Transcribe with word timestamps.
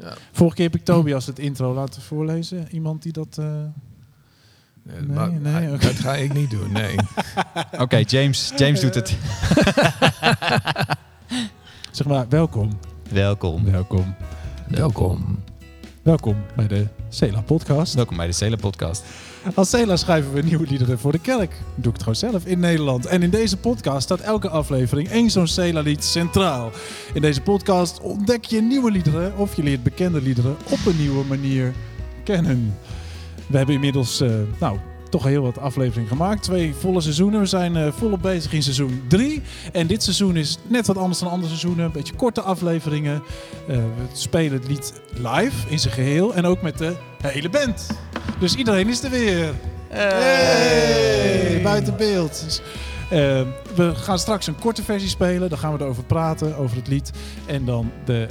Ja. 0.00 0.14
Vorige 0.32 0.56
keer 0.56 0.64
heb 0.64 0.74
ik 0.74 0.84
Tobias 0.84 1.26
het 1.26 1.38
intro 1.38 1.74
laten 1.74 2.02
voorlezen. 2.02 2.66
Iemand 2.70 3.02
die 3.02 3.12
dat... 3.12 3.36
eh, 3.38 3.46
Nee, 4.82 5.00
Nee, 5.00 5.68
maar. 5.68 5.78
Dat 5.80 5.94
ga 5.94 6.14
ik 6.14 6.32
niet 6.34 6.50
doen, 6.50 6.72
nee. 6.72 6.96
Oké, 7.82 7.96
James, 8.06 8.52
James 8.56 8.80
doet 8.80 8.94
het. 8.94 9.16
Zeg 11.90 12.06
maar, 12.06 12.28
welkom. 12.28 12.78
Welkom. 13.10 13.64
Welkom. 13.64 14.14
Welkom. 14.68 15.42
Welkom 16.02 16.36
bij 16.56 16.66
de 16.66 16.86
Cela 17.10 17.40
podcast. 17.40 17.94
Welkom 17.94 18.16
bij 18.16 18.26
de 18.26 18.32
Cele 18.32 18.56
Podcast. 18.56 19.04
Als 19.54 19.70
Cela 19.70 19.96
schrijven 19.96 20.32
we 20.32 20.42
nieuwe 20.42 20.66
liederen 20.66 20.98
voor 20.98 21.12
de 21.12 21.18
kerk. 21.18 21.52
Doe 21.74 21.86
ik 21.86 21.92
het 21.92 21.98
gewoon 21.98 22.14
zelf 22.14 22.46
in 22.46 22.60
Nederland. 22.60 23.06
En 23.06 23.22
in 23.22 23.30
deze 23.30 23.56
podcast 23.56 24.02
staat 24.02 24.20
elke 24.20 24.48
aflevering 24.48 25.08
één 25.08 25.30
zo'n 25.30 25.46
Cela-lied 25.46 26.04
centraal. 26.04 26.70
In 27.14 27.20
deze 27.20 27.40
podcast 27.40 28.00
ontdek 28.00 28.44
je 28.44 28.60
nieuwe 28.60 28.90
liederen 28.90 29.36
of 29.36 29.56
je 29.56 29.62
leert 29.62 29.82
bekende 29.82 30.22
liederen 30.22 30.56
op 30.70 30.78
een 30.86 30.96
nieuwe 30.98 31.24
manier 31.24 31.72
kennen. 32.24 32.76
We 33.46 33.56
hebben 33.56 33.74
inmiddels, 33.74 34.20
eh, 34.20 34.30
nou, 34.60 34.78
toch 35.08 35.24
heel 35.24 35.42
wat 35.42 35.58
afleveringen 35.58 36.08
gemaakt. 36.08 36.42
Twee 36.42 36.74
volle 36.74 37.00
seizoenen. 37.00 37.40
We 37.40 37.46
zijn 37.46 37.76
eh, 37.76 37.92
volop 37.92 38.22
bezig 38.22 38.52
in 38.52 38.62
seizoen 38.62 39.02
3. 39.08 39.42
En 39.72 39.86
dit 39.86 40.02
seizoen 40.02 40.36
is 40.36 40.58
net 40.66 40.86
wat 40.86 40.96
anders 40.96 41.18
dan 41.18 41.28
andere 41.28 41.48
seizoenen. 41.48 41.84
Een 41.84 41.92
beetje 41.92 42.14
korte 42.14 42.40
afleveringen. 42.40 43.22
Eh, 43.68 43.76
we 43.76 43.82
spelen 44.12 44.52
het 44.52 44.68
lied 44.68 44.92
live 45.14 45.68
in 45.68 45.78
zijn 45.78 45.94
geheel. 45.94 46.34
En 46.34 46.44
ook 46.44 46.62
met 46.62 46.78
de 46.78 46.94
hele 47.22 47.48
band. 47.48 47.86
Dus 48.38 48.54
iedereen 48.54 48.88
is 48.88 49.02
er 49.02 49.10
weer. 49.10 49.54
Hey, 49.88 51.60
buiten 51.62 51.96
beeld. 51.96 52.42
Dus, 52.44 52.60
eh, 53.10 53.40
we 53.74 53.94
gaan 53.94 54.18
straks 54.18 54.46
een 54.46 54.58
korte 54.58 54.82
versie 54.82 55.08
spelen. 55.08 55.48
Dan 55.48 55.58
gaan 55.58 55.72
we 55.76 55.82
erover 55.82 56.04
praten, 56.04 56.56
over 56.56 56.76
het 56.76 56.88
lied. 56.88 57.10
En 57.46 57.64
dan 57.64 57.90
de, 58.04 58.28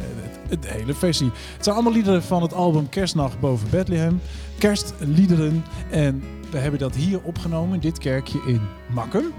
de, 0.50 0.60
de 0.60 0.68
hele 0.68 0.94
versie. 0.94 1.32
Het 1.56 1.64
zijn 1.64 1.76
allemaal 1.76 1.94
liederen 1.94 2.24
van 2.24 2.42
het 2.42 2.54
album 2.54 2.90
Kerstnacht 2.90 3.40
boven 3.40 3.70
Bethlehem. 3.70 4.22
Kerstliederen. 4.58 5.66
En 5.90 6.24
we 6.52 6.58
hebben 6.58 6.80
dat 6.80 6.96
hier 6.96 7.22
opgenomen, 7.22 7.74
in 7.74 7.80
dit 7.80 7.98
kerkje 7.98 8.42
in 8.46 8.62
Makkum. 8.90 9.34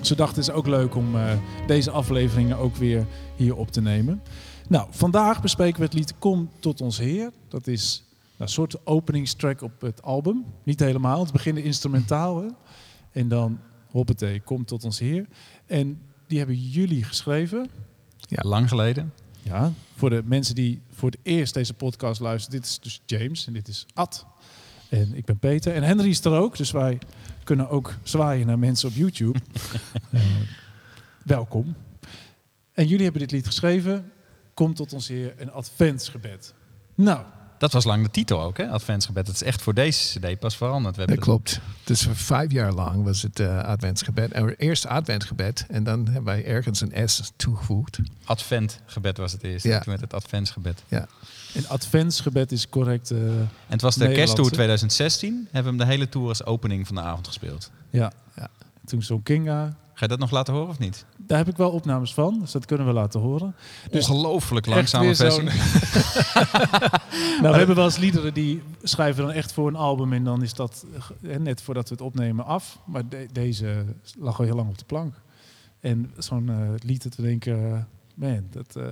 Ze 0.00 0.14
dachten 0.14 0.40
het 0.40 0.48
is 0.48 0.54
ook 0.54 0.66
leuk 0.66 0.94
om 0.94 1.16
eh, 1.16 1.32
deze 1.66 1.90
afleveringen 1.90 2.56
ook 2.56 2.76
weer 2.76 3.06
hier 3.36 3.56
op 3.56 3.70
te 3.70 3.80
nemen. 3.80 4.22
Nou, 4.68 4.88
vandaag 4.90 5.42
bespreken 5.42 5.78
we 5.78 5.84
het 5.84 5.94
lied 5.94 6.14
Kom 6.18 6.50
tot 6.60 6.80
ons 6.80 6.98
Heer. 6.98 7.30
Dat 7.48 7.66
is 7.66 8.04
een 8.36 8.48
soort 8.48 8.86
openingstrack 8.86 9.62
op 9.62 9.80
het 9.80 10.02
album. 10.02 10.44
Niet 10.62 10.80
helemaal, 10.80 11.20
het 11.22 11.32
begint 11.32 11.58
instrumentaal. 11.58 12.42
Hè? 12.42 12.48
En 13.12 13.28
dan, 13.28 13.58
hoppatee, 13.90 14.40
Kom 14.40 14.64
tot 14.64 14.84
ons 14.84 14.98
Heer. 14.98 15.26
En 15.66 16.00
die 16.26 16.38
hebben 16.38 16.56
jullie 16.56 17.04
geschreven. 17.04 17.70
Lang 18.28 18.68
geleden. 18.68 19.12
Ja, 19.42 19.72
voor 19.94 20.10
de 20.10 20.22
mensen 20.24 20.54
die 20.54 20.80
voor 20.90 21.10
het 21.10 21.18
eerst 21.22 21.54
deze 21.54 21.74
podcast 21.74 22.20
luisteren. 22.20 22.60
Dit 22.60 22.68
is 22.68 22.78
dus 22.80 23.00
James 23.06 23.46
en 23.46 23.52
dit 23.52 23.68
is 23.68 23.86
Ad. 23.94 24.26
En 24.88 25.14
ik 25.14 25.24
ben 25.24 25.38
Peter. 25.38 25.74
En 25.74 25.82
Henry 25.82 26.08
is 26.08 26.24
er 26.24 26.32
ook, 26.32 26.56
dus 26.56 26.70
wij 26.70 26.98
kunnen 27.44 27.68
ook 27.68 27.94
zwaaien 28.02 28.46
naar 28.46 28.58
mensen 28.58 28.88
op 28.88 28.94
YouTube. 28.94 29.38
Eh, 30.10 30.20
welkom. 31.24 31.76
En 32.72 32.86
jullie 32.86 33.02
hebben 33.02 33.20
dit 33.20 33.30
lied 33.30 33.46
geschreven. 33.46 34.12
Kom 34.54 34.74
tot 34.74 34.92
ons 34.92 35.08
Heer, 35.08 35.34
een 35.36 35.50
adventsgebed. 35.50 36.54
Nou, 36.94 37.24
Dat 37.58 37.72
was 37.72 37.84
lang 37.84 38.02
de 38.04 38.10
titel 38.10 38.42
ook, 38.42 38.56
hè? 38.56 38.68
Adventsgebed. 38.68 39.26
Het 39.26 39.36
is 39.36 39.42
echt 39.42 39.62
voor 39.62 39.74
deze 39.74 40.18
CD 40.18 40.38
pas 40.38 40.56
veranderd. 40.56 40.96
We 40.96 41.06
Dat 41.06 41.18
klopt. 41.18 41.60
Dus 41.84 42.02
voor 42.02 42.16
vijf 42.16 42.50
jaar 42.52 42.72
lang 42.72 43.04
was 43.04 43.22
het 43.22 43.40
eh 43.40 43.62
adventsgebed. 43.62 44.32
En 44.32 44.54
eerst 44.56 44.86
adventsgebed 44.86 45.64
en 45.68 45.84
dan 45.84 46.04
hebben 46.04 46.24
wij 46.24 46.44
ergens 46.44 46.80
een 46.80 47.08
S 47.08 47.32
toegevoegd. 47.36 47.98
Adventgebed 48.24 49.16
was 49.16 49.32
het 49.32 49.42
eerst. 49.42 49.64
Ja. 49.64 49.76
Toen 49.78 49.88
werd 49.88 50.00
het 50.00 50.14
Adventsgebed. 50.14 50.82
een 51.54 51.68
adventsgebed 51.68 52.52
is 52.52 52.68
correct. 52.68 53.10
eh, 53.10 53.18
En 53.18 53.48
het 53.66 53.82
was 53.82 53.94
de 53.96 54.12
kersttour 54.12 54.50
2016. 54.50 55.48
Hebben 55.50 55.72
we 55.72 55.78
hem 55.78 55.88
de 55.88 55.94
hele 55.94 56.08
tour 56.08 56.28
als 56.28 56.44
opening 56.44 56.86
van 56.86 56.96
de 56.96 57.02
avond 57.02 57.26
gespeeld. 57.26 57.70
ja. 57.90 58.12
Ja. 58.36 58.48
Toen 58.84 59.02
zo'n 59.02 59.22
Kinga. 59.22 59.76
Ga 59.98 60.04
je 60.04 60.10
dat 60.10 60.18
nog 60.18 60.30
laten 60.30 60.54
horen 60.54 60.68
of 60.68 60.78
niet? 60.78 61.04
Daar 61.16 61.38
heb 61.38 61.48
ik 61.48 61.56
wel 61.56 61.70
opnames 61.70 62.14
van, 62.14 62.38
dus 62.40 62.52
dat 62.52 62.64
kunnen 62.66 62.86
we 62.86 62.92
laten 62.92 63.20
horen. 63.20 63.54
Dus 63.90 64.08
Ongelooflijk 64.08 64.66
langzame 64.66 65.14
versie. 65.16 65.42
Nou, 67.40 67.52
we 67.52 67.58
hebben 67.58 67.76
wel 67.76 67.84
eens 67.84 67.96
liederen 67.96 68.34
die 68.34 68.62
schrijven 68.82 69.22
dan 69.26 69.32
echt 69.32 69.52
voor 69.52 69.68
een 69.68 69.76
album 69.76 70.12
en 70.12 70.24
dan 70.24 70.42
is 70.42 70.54
dat 70.54 70.84
net 71.38 71.62
voordat 71.62 71.88
we 71.88 71.94
het 71.94 72.04
opnemen 72.04 72.44
af. 72.44 72.78
Maar 72.84 73.08
de- 73.08 73.28
deze 73.32 73.84
lag 74.18 74.38
al 74.38 74.44
heel 74.44 74.54
lang 74.56 74.68
op 74.68 74.78
de 74.78 74.84
plank. 74.84 75.14
En 75.80 76.12
zo'n 76.18 76.48
eh, 76.48 76.56
lied 76.84 77.02
dat 77.02 77.16
we 77.16 77.22
denken, 77.22 77.72
eh, 77.74 77.78
man, 78.14 78.42
dat, 78.50 78.76
eh, 78.76 78.84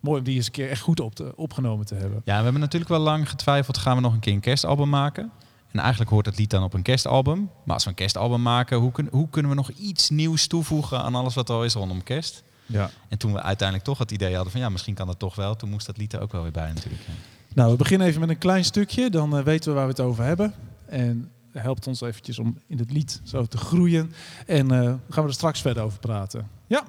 mooi 0.00 0.18
om 0.18 0.24
die 0.24 0.34
eens 0.36 0.46
een 0.46 0.52
keer 0.52 0.70
echt 0.70 0.80
goed 0.80 1.00
op 1.00 1.14
te, 1.14 1.32
opgenomen 1.36 1.86
te 1.86 1.94
hebben. 1.94 2.22
Ja, 2.24 2.36
we 2.38 2.42
hebben 2.42 2.60
natuurlijk 2.60 2.90
wel 2.90 3.00
lang 3.00 3.28
getwijfeld. 3.30 3.78
Gaan 3.78 3.96
we 3.96 4.02
nog 4.02 4.12
een 4.12 4.20
keer 4.20 4.32
een 4.32 4.40
kerstalbum 4.40 4.88
maken? 4.88 5.30
En 5.74 5.80
eigenlijk 5.80 6.10
hoort 6.10 6.26
het 6.26 6.38
lied 6.38 6.50
dan 6.50 6.62
op 6.62 6.74
een 6.74 6.82
kerstalbum. 6.82 7.50
Maar 7.64 7.74
als 7.74 7.84
we 7.84 7.90
een 7.90 7.96
kerstalbum 7.96 8.42
maken, 8.42 8.78
hoe, 8.78 8.92
kun- 8.92 9.08
hoe 9.10 9.28
kunnen 9.30 9.50
we 9.50 9.56
nog 9.56 9.70
iets 9.70 10.10
nieuws 10.10 10.46
toevoegen 10.46 11.02
aan 11.02 11.14
alles 11.14 11.34
wat 11.34 11.48
er 11.48 11.54
al 11.54 11.64
is 11.64 11.74
rondom 11.74 12.02
kerst? 12.02 12.42
Ja. 12.66 12.90
En 13.08 13.18
toen 13.18 13.32
we 13.32 13.42
uiteindelijk 13.42 13.88
toch 13.88 13.98
het 13.98 14.10
idee 14.10 14.34
hadden 14.34 14.52
van 14.52 14.60
ja, 14.60 14.68
misschien 14.68 14.94
kan 14.94 15.06
dat 15.06 15.18
toch 15.18 15.34
wel. 15.34 15.56
Toen 15.56 15.70
moest 15.70 15.86
dat 15.86 15.96
lied 15.96 16.12
er 16.12 16.20
ook 16.20 16.32
wel 16.32 16.42
weer 16.42 16.50
bij 16.52 16.72
natuurlijk. 16.72 17.02
ja. 17.06 17.12
Nou, 17.54 17.70
we 17.70 17.76
beginnen 17.76 18.06
even 18.06 18.20
met 18.20 18.28
een 18.28 18.38
klein 18.38 18.64
stukje, 18.64 19.10
dan 19.10 19.36
eh, 19.36 19.44
weten 19.44 19.68
we 19.70 19.76
waar 19.76 19.84
we 19.86 19.90
het 19.90 20.00
over 20.00 20.24
hebben. 20.24 20.54
En 20.86 21.30
helpt 21.52 21.86
ons 21.86 22.00
eventjes 22.00 22.38
om 22.38 22.58
in 22.66 22.78
het 22.78 22.90
lied 22.92 23.20
zo 23.24 23.44
te 23.44 23.56
groeien. 23.58 24.12
En 24.46 24.70
eh, 24.70 24.80
gaan 25.08 25.22
we 25.22 25.28
er 25.28 25.32
straks 25.32 25.60
verder 25.60 25.82
over 25.82 25.98
praten. 25.98 26.50
Ja. 26.66 26.84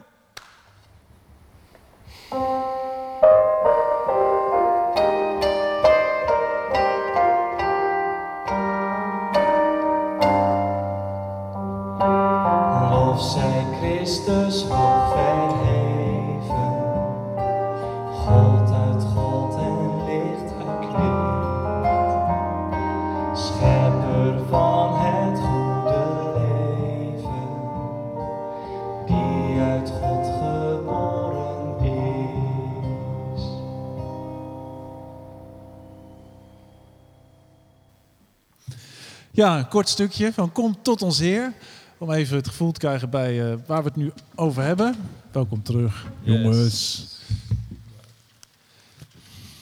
Ja, 39.36 39.58
een 39.58 39.68
kort 39.68 39.90
stukje 39.90 40.34
van 40.34 40.52
Kom 40.52 40.78
tot 40.82 41.02
ons 41.02 41.20
Heer. 41.20 41.54
Om 41.98 42.12
even 42.12 42.36
het 42.36 42.48
gevoel 42.48 42.72
te 42.72 42.80
krijgen 42.80 43.10
bij 43.10 43.52
eh, 43.52 43.58
waar 43.66 43.82
we 43.84 43.88
het 43.88 43.96
nu 43.96 44.12
over 44.36 44.64
hebben. 44.64 44.96
Welkom 45.32 45.64
terug, 45.64 46.06
Yes. 46.24 46.36
jongens. 46.42 47.08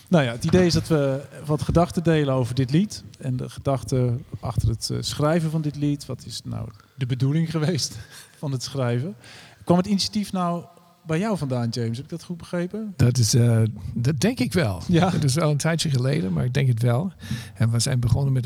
Nou 0.08 0.24
ja, 0.24 0.32
het 0.32 0.44
idee 0.44 0.66
is 0.66 0.74
dat 0.74 0.88
we 0.88 1.22
wat 1.46 1.62
gedachten 1.62 2.04
delen 2.04 2.34
over 2.34 2.56
dit 2.56 2.72
lied. 2.72 3.04
En 3.20 3.38
de 3.38 3.50
gedachten 3.50 4.26
achter 4.40 4.70
het 4.70 4.90
eh, 4.90 4.98
schrijven 5.00 5.52
van 5.52 5.62
dit 5.62 5.76
lied. 5.76 6.06
Wat 6.06 6.26
is 6.26 6.42
nou 6.44 6.70
de 6.96 7.06
bedoeling 7.06 7.52
geweest 7.52 7.98
van 8.40 8.52
het 8.52 8.64
schrijven? 8.64 9.16
Kwam 9.64 9.78
het 9.78 9.88
initiatief 9.88 10.32
nou 10.32 10.64
bij 11.06 11.20
jou 11.20 11.38
vandaan, 11.38 11.70
James? 11.70 11.96
Heb 11.96 12.06
ik 12.06 12.12
dat 12.12 12.24
goed 12.24 12.38
begrepen? 12.38 12.94
Dat, 12.96 13.18
is, 13.18 13.34
eh, 13.34 13.62
dat 13.94 14.20
denk 14.20 14.40
ik 14.40 14.54
wel. 14.54 14.82
Ja. 14.88 15.12
Het 15.12 15.24
is 15.24 15.34
wel 15.34 15.50
een 15.52 15.58
tijdje 15.58 15.90
geleden, 15.90 16.34
maar 16.34 16.46
ik 16.46 16.54
denk 16.54 16.68
het 16.68 16.82
wel. 16.82 17.12
En 17.54 17.72
we 17.72 17.80
zijn 17.80 18.00
begonnen 18.00 18.34
met 18.34 18.46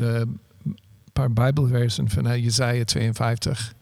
paar 1.18 1.32
Bijbelversen 1.32 2.08
van 2.10 2.26
uh, 2.26 2.36
Jezaja 2.36 2.84
52. 2.84 3.74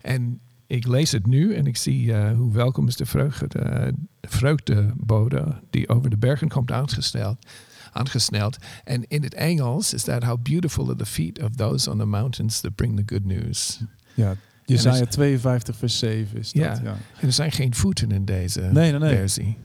En 0.00 0.40
ik 0.66 0.86
lees 0.86 1.12
het 1.12 1.26
nu 1.26 1.54
en 1.54 1.66
ik 1.66 1.76
zie 1.76 2.14
eh, 2.14 2.36
hoe 2.36 2.52
welkom 2.52 2.88
is 2.88 2.96
de 2.96 3.06
vreugde, 3.06 3.48
de 3.48 3.94
vreugdebode 4.20 5.60
die 5.70 5.88
over 5.88 6.10
de 6.10 6.16
bergen 6.16 6.48
komt 6.48 6.70
aangesteld. 6.72 7.46
Aangesneld. 7.92 8.56
En 8.84 9.04
in 9.08 9.22
het 9.22 9.34
Engels 9.34 9.94
is 9.94 10.04
dat 10.04 10.22
how 10.22 10.42
beautiful 10.42 10.84
are 10.84 10.96
the 10.96 11.06
feet 11.06 11.42
of 11.42 11.50
those 11.56 11.90
on 11.90 11.98
the 11.98 12.04
mountains 12.06 12.60
that 12.60 12.74
bring 12.74 12.96
the 12.96 13.14
good 13.14 13.24
news. 13.24 13.80
Ja, 14.14 14.36
Jezaja 14.64 15.04
dus- 15.04 15.14
52 15.14 15.76
vers 15.76 15.98
7 15.98 16.38
is 16.38 16.52
dat. 16.52 16.62
Ja. 16.62 16.80
Ja. 16.82 16.96
En 17.20 17.26
er 17.26 17.32
zijn 17.32 17.52
geen 17.52 17.74
voeten 17.74 18.10
in 18.10 18.24
deze 18.24 18.60
Nee, 18.60 18.90
nee, 18.90 19.00
nee. 19.00 19.16
versie. 19.16 19.56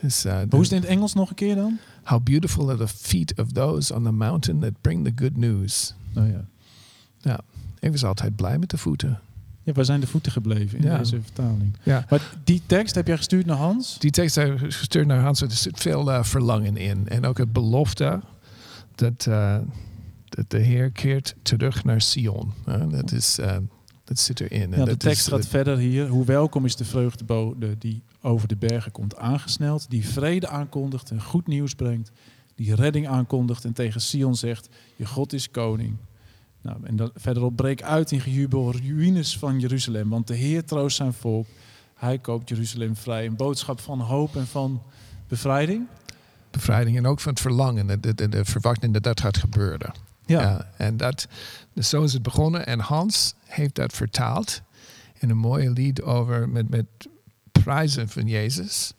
Dus, 0.00 0.26
uh, 0.26 0.32
Maar 0.32 0.46
hoe 0.50 0.60
is 0.60 0.70
het 0.70 0.76
in 0.76 0.82
het 0.82 0.90
Engels 0.90 1.14
nog 1.14 1.28
een 1.28 1.34
keer 1.34 1.54
dan? 1.54 1.78
How 2.02 2.22
beautiful 2.22 2.68
are 2.68 2.78
the 2.78 2.88
feet 2.88 3.38
of 3.38 3.52
those 3.52 3.94
on 3.94 4.02
the 4.02 4.12
mountain 4.12 4.58
that 4.58 4.80
bring 4.80 5.04
the 5.04 5.12
good 5.14 5.36
news. 5.36 5.94
Oh 6.16 6.28
ja. 6.28 6.44
Ik 7.78 7.90
was 7.90 8.04
altijd 8.04 8.36
blij 8.36 8.58
met 8.58 8.70
de 8.70 8.78
voeten. 8.78 9.20
Ja, 9.62 9.72
waar 9.72 9.84
zijn 9.84 10.00
de 10.00 10.06
voeten 10.06 10.32
gebleven 10.32 10.78
in 10.78 10.84
Ja. 10.84 10.98
deze 10.98 11.22
vertaling? 11.22 11.76
Ja. 11.82 12.06
Maar 12.10 12.32
die 12.44 12.62
tekst 12.66 12.94
heb 12.94 13.06
jij 13.06 13.16
gestuurd 13.16 13.46
naar 13.46 13.56
Hans? 13.56 13.98
Die 13.98 14.10
tekst 14.10 14.34
heb 14.34 14.60
ik 14.60 14.72
gestuurd 14.72 15.06
naar 15.06 15.20
Hans. 15.20 15.40
Er 15.40 15.50
zit 15.50 15.80
veel 15.80 16.12
eh, 16.12 16.24
verlangen 16.24 16.76
in. 16.76 17.08
En 17.08 17.24
ook 17.26 17.38
het 17.38 17.52
belofte 17.52 18.20
dat, 18.94 19.26
eh, 19.26 19.58
dat 20.24 20.50
de 20.50 20.58
Heer 20.58 20.90
keert 20.90 21.34
terug 21.42 21.84
naar 21.84 22.00
Sion. 22.00 22.52
Eh, 22.66 22.88
dat, 22.90 23.12
is, 23.12 23.38
dat 24.04 24.18
zit 24.18 24.40
erin. 24.40 24.72
En 24.72 24.78
Ja, 24.78 24.84
de 24.84 24.96
tekst 24.96 25.26
is, 25.26 25.32
gaat 25.32 25.46
verder 25.46 25.78
hier. 25.78 26.08
Hoe 26.08 26.24
welkom 26.24 26.64
is 26.64 26.76
de 26.76 26.84
vreugdebode 26.84 27.78
die 27.78 28.02
over 28.20 28.48
de 28.48 28.56
bergen 28.56 28.92
komt 28.92 29.16
aangesneld, 29.16 29.90
die 29.90 30.06
vrede 30.08 30.48
aankondigt 30.48 31.10
en 31.10 31.22
goed 31.22 31.46
nieuws 31.46 31.74
brengt, 31.74 32.10
die 32.62 32.74
redding 32.74 33.08
aankondigt 33.08 33.64
en 33.64 33.72
tegen 33.72 34.00
Sion 34.00 34.34
zegt, 34.34 34.68
je 34.96 35.06
God 35.06 35.32
is 35.32 35.50
koning. 35.50 35.96
Nou, 36.60 36.76
en 36.82 36.96
dan 36.96 37.10
verderop 37.14 37.56
breek 37.56 37.82
uit 37.82 38.12
in 38.12 38.20
gejubel 38.20 38.72
ruïnes 38.72 39.38
van 39.38 39.60
Jeruzalem, 39.60 40.08
want 40.08 40.26
de 40.26 40.34
Heer 40.34 40.64
troost 40.64 40.96
zijn 40.96 41.12
volk. 41.12 41.46
Hij 41.94 42.18
koopt 42.18 42.48
Jeruzalem 42.48 42.96
vrij. 42.96 43.26
Een 43.26 43.36
boodschap 43.36 43.80
van 43.80 44.00
hoop 44.00 44.36
en 44.36 44.46
van 44.46 44.82
bevrijding. 45.28 45.86
Bevrijding 46.50 46.96
en 46.96 47.06
ook 47.06 47.20
van 47.20 47.32
het 47.32 47.40
verlangen, 47.40 47.86
de, 47.86 48.00
de, 48.00 48.14
de, 48.14 48.28
de 48.28 48.44
verwachting 48.44 48.92
dat 48.92 49.02
dat 49.02 49.20
gaat 49.20 49.36
gebeuren. 49.36 49.92
Ja, 50.26 50.70
en 50.76 50.96
dat, 50.96 51.28
dus 51.72 51.88
zo 51.88 52.02
is 52.02 52.12
het 52.12 52.22
begonnen. 52.22 52.66
En 52.66 52.78
Hans 52.78 53.34
heeft 53.44 53.74
dat 53.74 53.92
vertaald 53.92 54.62
in 55.18 55.30
een 55.30 55.38
mooie 55.38 55.70
lied 55.70 56.02
over 56.02 56.48
met, 56.48 56.68
met 56.68 56.86
prijzen 57.52 58.08
van 58.08 58.26
Jezus. 58.26 58.92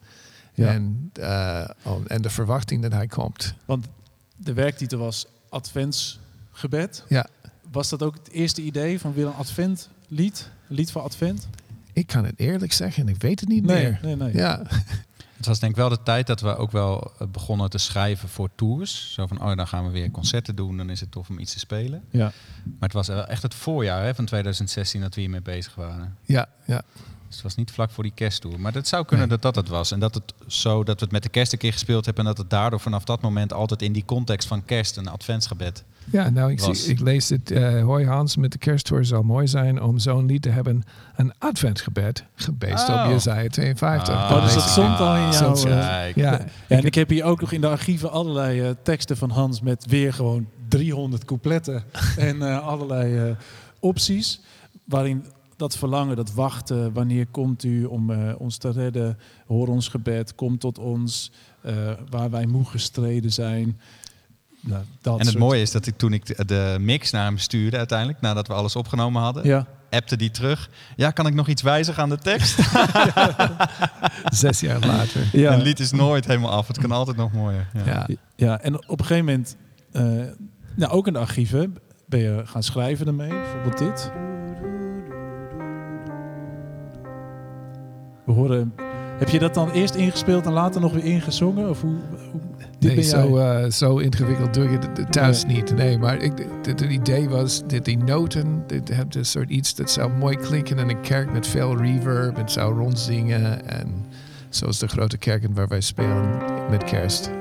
Ja. 0.54 0.68
En, 0.68 1.10
eh, 1.14 1.70
oh, 1.84 2.02
en 2.08 2.22
de 2.22 2.30
verwachting 2.30 2.82
dat 2.82 2.92
hij 2.92 3.08
komt. 3.08 3.54
want 3.66 3.86
de 4.36 4.54
werktitel 4.54 5.00
was 5.00 5.26
Adventsgebed. 5.50 7.04
Ja. 7.08 7.28
Was 7.72 7.90
dat 7.90 8.04
ook 8.04 8.14
het 8.14 8.30
eerste 8.32 8.62
idee 8.62 9.00
van 9.00 9.14
weer 9.14 9.26
een 9.26 9.34
adventlied? 9.34 10.50
Een 10.70 10.76
lied 10.76 10.92
voor 10.92 11.02
advent? 11.02 11.48
Ik 11.94 12.08
kan 12.08 12.26
het 12.26 12.40
eerlijk 12.40 12.74
zeggen, 12.74 13.08
ik 13.08 13.22
weet 13.22 13.40
het 13.40 13.50
niet 13.50 13.64
Nee, 13.66 13.84
meer. 13.84 14.00
nee, 14.02 14.16
nee. 14.16 14.34
Ja, 14.36 14.62
Het 15.38 15.52
was 15.52 15.60
denk 15.62 15.72
ik 15.72 15.78
wel 15.78 15.90
de 15.90 16.04
tijd 16.04 16.28
dat 16.28 16.42
we 16.42 16.56
ook 16.56 16.72
wel 16.72 17.12
eh, 17.20 17.28
begonnen 17.28 17.70
te 17.70 17.78
schrijven 17.78 18.30
voor 18.30 18.50
tours. 18.56 19.14
Zo 19.14 19.28
van, 19.28 19.42
oh, 19.42 19.56
dan 19.56 19.68
gaan 19.68 19.86
we 19.86 19.92
weer 19.92 20.12
concerten 20.12 20.56
doen, 20.56 20.78
dan 20.78 20.90
is 20.90 21.00
het 21.00 21.12
tof 21.12 21.30
om 21.30 21.40
iets 21.40 21.54
te 21.54 21.60
spelen. 21.60 22.04
Ja. 22.10 22.24
Maar 22.64 22.74
het 22.80 22.94
was 22.94 23.08
wel 23.08 23.26
echt 23.26 23.42
het 23.44 23.54
voorjaar 23.54 24.04
hè, 24.04 24.16
van 24.16 24.26
2016 24.26 25.02
dat 25.02 25.16
we 25.16 25.22
hiermee 25.22 25.42
bezig 25.42 25.76
waren. 25.76 26.18
ja, 26.26 26.48
ja. 26.66 26.82
Dus 27.34 27.42
het 27.44 27.52
was 27.52 27.66
niet 27.66 27.72
vlak 27.76 27.92
voor 27.92 28.04
die 28.04 28.12
kersttour. 28.16 28.60
Maar 28.60 28.74
het 28.74 28.88
zou 28.88 29.06
kunnen 29.06 29.28
Nee. 29.28 29.38
dat 29.38 29.54
dat 29.54 29.64
het 29.64 29.74
was. 29.74 29.92
En 29.92 30.00
dat 30.00 30.14
het 30.14 30.34
zo 30.48 30.84
dat 30.84 30.96
we 31.00 31.04
het 31.04 31.12
met 31.14 31.24
de 31.24 31.30
kerst 31.30 31.54
een 31.54 31.58
keer 31.60 31.72
gespeeld 31.72 32.06
hebben. 32.06 32.24
En 32.26 32.30
dat 32.30 32.40
het 32.40 32.50
daardoor 32.50 32.80
vanaf 32.80 33.04
dat 33.04 33.22
moment 33.22 33.54
altijd 33.54 33.82
in 33.82 33.94
die 33.94 34.06
context 34.06 34.48
van 34.48 34.66
kerst 34.66 34.98
een 34.98 35.08
adventsgebed. 35.08 35.84
Ja, 36.12 36.30
nou, 36.30 36.52
ik, 36.52 36.60
Was. 36.60 36.84
zie, 36.84 36.92
ik 36.94 37.00
lees 37.00 37.30
het. 37.30 37.52
eh 37.52 37.84
hoi 37.84 38.06
Hans, 38.06 38.36
met 38.38 38.52
de 38.52 38.58
kersttour 38.58 39.06
zou 39.06 39.24
mooi 39.26 39.48
zijn 39.48 39.82
om 39.82 40.00
zo'n 40.00 40.26
lied 40.26 40.42
te 40.42 40.50
hebben. 40.50 40.84
Een 41.16 41.34
adventsgebed, 41.40 42.24
gebeest 42.36 42.90
Oh. 42.90 43.04
op 43.06 43.12
Jezaja 43.12 43.48
52. 43.50 44.14
Ah, 44.16 44.32
Oh, 44.32 44.44
dus 44.44 44.54
dat 44.54 44.64
is- 44.66 44.72
stond 44.72 45.00
al 45.00 45.16
in 45.16 45.32
jouw... 45.32 45.56
Eh. 45.56 45.66
Ja, 45.66 46.06
Ja, 46.16 46.46
en 46.68 46.84
ik 46.86 46.96
heb 46.96 47.10
hier 47.10 47.24
ook 47.24 47.42
nog 47.42 47.52
in 47.52 47.62
de 47.62 47.68
archieven 47.68 48.12
allerlei 48.12 48.62
eh, 48.62 48.70
teksten 48.84 49.18
van 49.18 49.30
Hans 49.30 49.62
met 49.62 49.86
weer 49.86 50.14
gewoon 50.14 50.48
300 50.68 51.26
coupletten 51.26 51.84
en 52.18 52.42
eh, 52.42 52.68
allerlei 52.68 53.18
eh, 53.30 53.36
opties. 53.80 54.42
Waarin 54.86 55.26
dat 55.58 55.78
verlangen, 55.78 56.16
dat 56.16 56.34
wachten, 56.34 56.94
wanneer 56.94 57.28
komt 57.28 57.64
u 57.64 57.86
om 57.86 58.10
eh, 58.10 58.34
ons 58.38 58.58
te 58.58 58.72
redden? 58.72 59.18
Hoor 59.48 59.68
ons 59.68 59.88
gebed, 59.88 60.36
kom 60.36 60.58
tot 60.58 60.78
ons, 60.80 61.32
eh, 61.62 61.74
waar 62.10 62.30
wij 62.30 62.46
moe 62.46 62.66
gestreden 62.66 63.32
zijn. 63.32 63.80
Nou, 64.62 64.84
dat 65.02 65.14
En 65.14 65.20
het 65.20 65.28
soort- 65.28 65.40
mooie 65.44 65.62
is 65.62 65.72
dat 65.72 65.86
ik 65.86 65.98
toen 65.98 66.14
ik 66.14 66.48
de- 66.48 66.78
mix 66.80 67.12
naar 67.12 67.26
hem 67.26 67.38
stuurde 67.38 67.78
uiteindelijk, 67.78 68.22
nadat 68.22 68.48
we 68.48 68.54
alles 68.54 68.76
opgenomen 68.76 69.22
hadden, 69.22 69.46
Ja, 69.48 69.68
appte 69.90 70.16
die 70.16 70.32
terug. 70.32 70.70
Ja, 70.96 71.12
kan 71.12 71.28
ik 71.28 71.34
nog 71.34 71.48
iets 71.48 71.62
wijzigen 71.62 72.04
aan 72.04 72.10
de 72.10 72.18
tekst? 72.18 72.60
zes 74.44 74.60
jaar 74.60 74.80
later. 74.80 75.30
ja. 75.32 75.54
Een 75.54 75.62
lied 75.62 75.80
is 75.80 75.92
nooit 75.92 76.26
helemaal 76.26 76.52
af. 76.52 76.68
Het 76.68 76.78
kan 76.80 76.92
altijd 76.92 77.18
nog 77.18 77.32
mooier. 77.34 77.68
Ja. 77.74 77.86
Ja. 77.86 78.08
Ja, 78.36 78.60
en 78.62 78.88
op 78.90 79.00
een 79.00 79.06
gegeven 79.06 79.26
moment, 79.26 79.56
eh, 79.92 80.04
nou 80.76 80.92
ook 80.92 81.08
in 81.08 81.14
de 81.14 81.20
archieven, 81.20 81.76
ben 82.06 82.20
je 82.20 82.42
gaan 82.46 82.64
schrijven 82.64 83.08
ermee. 83.08 83.30
Bijvoorbeeld 83.30 83.78
dit. 83.78 84.12
We 88.26 88.32
horen. 88.32 88.74
Heb 89.18 89.30
je 89.30 89.40
dat 89.40 89.54
dan 89.54 89.72
eerst 89.72 89.96
ingespeeld 89.96 90.46
en 90.46 90.52
later 90.52 90.82
nog 90.82 90.94
weer 90.94 91.04
ingezongen? 91.04 91.70
Of 91.70 91.82
hoe? 91.82 91.96
hoe 92.32 92.42
dit 92.58 92.68
Nee, 92.80 92.96
ben 92.96 93.04
jij? 93.04 93.04
zo, 93.04 93.38
eh, 93.38 93.72
zo 93.72 93.98
ingewikkeld 93.98 94.54
doe 94.54 94.70
je 94.70 94.78
het 94.78 95.12
thuis 95.12 95.46
niet. 95.46 95.76
Nee, 95.76 95.98
maar 95.98 96.22
ik, 96.22 96.48
het, 96.64 96.82
idee 96.82 97.30
was 97.30 97.62
dat 97.68 97.86
die 97.86 97.98
noten, 97.98 98.64
dit 98.68 98.90
hebt 98.90 99.16
een 99.16 99.26
soort 99.26 99.50
iets 99.50 99.76
dat 99.76 99.92
zou 99.92 100.12
mooi 100.12 100.38
klinken 100.38 100.78
in 100.78 100.90
een 100.90 101.02
kerk 101.02 101.32
met 101.32 101.48
veel 101.48 101.78
reverb. 101.78 102.36
Het 102.36 102.52
zou 102.52 102.78
rondzingen. 102.78 103.68
En 103.68 104.06
zoals 104.50 104.80
de 104.80 104.88
grote 104.88 105.18
kerken 105.18 105.54
waar 105.54 105.68
wij 105.68 105.82
spelen 105.82 106.38
met 106.70 106.84
kerst. 106.84 107.32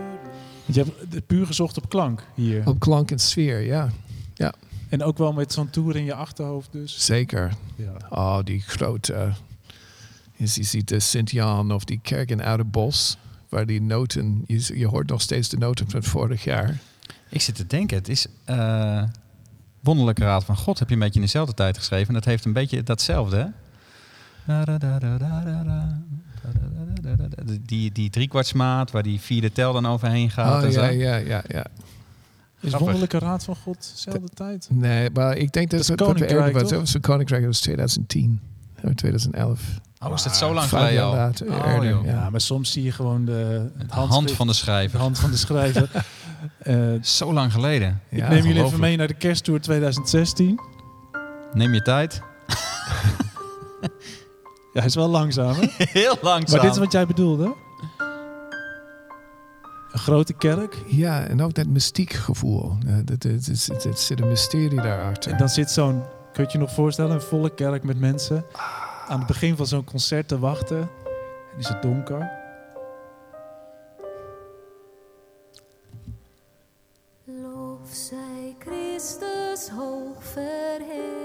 Je 0.64 0.84
hebt 0.84 1.26
puur 1.26 1.46
gezocht 1.46 1.76
op 1.76 1.88
klank 1.88 2.22
hier. 2.34 2.62
Op 2.68 2.80
klank 2.80 3.10
en 3.10 3.18
sfeer, 3.18 3.60
ja. 3.60 3.88
En 4.92 5.02
ook 5.02 5.18
wel 5.18 5.32
met 5.32 5.52
zo'n 5.52 5.70
tour 5.70 5.96
in 5.96 6.04
je 6.04 6.14
achterhoofd 6.14 6.72
dus. 6.72 7.04
Zeker. 7.04 7.52
Ja. 7.76 7.92
Oh, 8.10 8.38
die 8.44 8.60
grote. 8.60 9.32
Je 10.42 10.48
ziet- 10.48 10.64
je 10.64 10.70
ziet 10.70 10.88
de 10.88 11.00
Sint-Jan 11.00 11.72
of 11.72 11.84
die 11.84 11.98
kerk 12.02 12.30
in 12.30 12.42
Ouderbos. 12.42 13.16
Waar 13.48 13.66
die 13.66 13.82
noten, 13.82 14.42
je, 14.46 14.78
je 14.78 14.86
hoort 14.86 15.08
nog 15.08 15.20
steeds 15.20 15.48
de 15.48 15.56
noten 15.58 15.90
van 15.90 16.02
vorig 16.02 16.44
jaar. 16.44 16.78
Ik 17.28 17.40
zit 17.40 17.54
te 17.54 17.66
denken, 17.66 17.96
het 17.96 18.08
is 18.08 18.26
eh, 18.44 19.02
Wonderlijke 19.80 20.22
Raad 20.22 20.44
van 20.44 20.56
God 20.56 20.78
heb 20.78 20.88
je 20.88 20.94
een 20.94 21.00
beetje 21.00 21.14
in 21.20 21.24
dezelfde 21.24 21.54
tijd 21.54 21.78
geschreven. 21.78 22.08
En 22.08 22.14
dat 22.14 22.24
heeft 22.24 22.44
een 22.44 22.52
beetje 22.52 22.82
datzelfde, 22.82 23.36
hè? 23.36 23.46
Die, 27.62 27.92
die 27.92 28.10
driekwartsmaat 28.10 28.90
waar 28.90 29.02
die 29.02 29.20
vierde 29.20 29.52
tel 29.52 29.72
dan 29.72 29.86
overheen 29.86 30.30
gaat. 30.30 30.62
Oh 30.62 30.66
en 30.66 30.72
zo. 30.72 30.80
ja, 30.82 30.88
ja, 30.88 31.16
ja, 31.16 31.42
ja. 31.48 31.64
Is 32.60 32.68
Grappig. 32.68 32.78
Wonderlijke 32.78 33.18
Raad 33.18 33.44
van 33.44 33.56
God 33.56 33.90
dezelfde 33.92 34.28
tijd? 34.34 34.68
Nee, 34.70 35.10
maar 35.10 35.36
ik 35.36 35.52
denk 35.52 35.70
dat, 35.70 35.78
het 35.80 35.88
we 35.88 35.94
Koninkrijk, 35.94 36.30
eerder 36.30 36.52
was. 36.60 36.70
Dat 36.70 36.80
was 36.80 36.94
een 36.94 37.00
Koninkrijk, 37.00 37.42
dat 37.42 37.50
was 37.50 37.60
2010. 37.60 38.40
Of 38.82 38.94
2011. 38.94 39.80
Oh, 40.04 40.12
is 40.14 40.22
dat 40.22 40.36
zo 40.36 40.54
lang 40.54 40.68
geleden 40.68 41.02
al? 41.04 41.14
later, 41.14 41.46
Oh, 41.48 41.72
eerder, 41.72 42.04
ja. 42.04 42.30
Maar 42.30 42.40
soms 42.40 42.72
zie 42.72 42.82
je 42.82 42.92
gewoon 42.92 43.24
de, 43.24 43.70
het 43.78 43.88
De 43.88 43.94
hand 43.94 44.30
van 44.32 44.46
de 44.46 44.52
de 44.52 44.58
schrijver. 44.58 44.98
hand 45.00 45.18
van 45.18 45.30
de 45.30 45.36
schrijver. 45.36 45.90
Eh, 46.58 46.76
Zo 47.02 47.32
lang 47.32 47.52
geleden. 47.52 48.00
Ja, 48.10 48.24
ik 48.24 48.30
neem 48.30 48.44
jullie 48.46 48.64
even 48.64 48.80
mee 48.80 48.96
naar 48.96 49.06
de 49.06 49.14
kersttour 49.14 49.60
2016. 49.60 50.60
Neem 51.52 51.74
je 51.74 51.82
tijd. 51.82 52.20
Ja, 54.72 54.78
hij 54.78 54.84
is 54.88 54.94
wel 54.94 55.08
langzaam, 55.08 55.54
hè? 55.54 55.66
Heel 56.00 56.16
langzaam. 56.22 56.56
Maar 56.56 56.60
dit 56.66 56.70
is 56.74 56.78
wat 56.78 56.92
jij 56.92 57.06
bedoelde? 57.06 57.54
Een 59.92 59.98
grote 59.98 60.32
kerk. 60.32 60.76
Ja, 60.86 61.24
en 61.24 61.42
ook 61.42 61.54
dat 61.54 61.66
mystiek 61.66 62.12
gevoel. 62.12 62.76
Het, 62.86 63.22
het 63.22 63.98
zit 64.00 64.20
een 64.20 64.28
mysterie 64.28 64.80
daarachter. 64.82 65.32
En 65.32 65.38
dan 65.38 65.48
zit 65.48 65.70
zo'n, 65.70 66.02
kun 66.32 66.44
je 66.44 66.50
je 66.52 66.58
nog 66.58 66.72
voorstellen, 66.72 67.10
een 67.14 67.22
volle 67.22 67.54
kerk 67.54 67.82
met 67.82 67.98
mensen 67.98 68.44
aan 69.12 69.18
het 69.18 69.26
begin 69.26 69.56
van 69.56 69.66
zo'n 69.66 69.84
concert 69.84 70.28
te 70.28 70.38
wachten. 70.38 70.90
En 71.52 71.58
is 71.58 71.68
het 71.68 71.82
donker. 71.82 72.30
Lof 77.24 77.88
zij 77.90 78.56
Christus 78.58 79.68
hoog 79.68 80.24
verheven. 80.24 81.21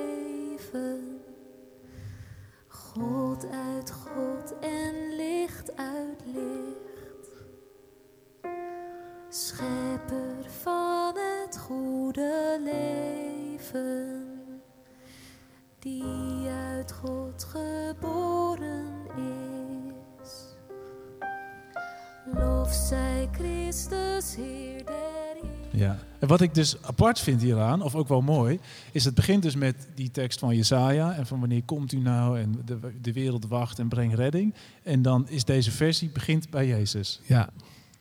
Ja. 25.78 26.00
En 26.20 26.28
wat 26.28 26.42
ik 26.42 26.54
dus 26.54 26.84
apart 26.84 27.20
vind 27.20 27.42
hieraan, 27.42 27.82
of 27.82 27.96
ook 27.96 28.08
wel 28.08 28.22
mooi, 28.22 28.60
is 28.92 29.06
het 29.06 29.14
begint 29.16 29.44
dus 29.44 29.56
met 29.56 29.88
die 29.96 30.12
tekst 30.12 30.40
van 30.40 30.56
Jesaja 30.56 31.14
en 31.14 31.26
van 31.28 31.40
wanneer 31.40 31.64
komt 31.64 31.92
u 31.92 31.98
nou 31.98 32.40
en 32.40 32.62
de, 32.66 32.78
de 33.02 33.14
wereld 33.14 33.48
wacht 33.48 33.80
en 33.80 33.88
brengt 33.88 34.16
redding. 34.16 34.54
En 34.84 35.02
dan 35.02 35.30
is 35.30 35.44
deze 35.46 35.72
versie 35.72 36.10
begint 36.10 36.50
bij 36.50 36.68
Jezus. 36.68 37.20
Ja, 37.26 37.50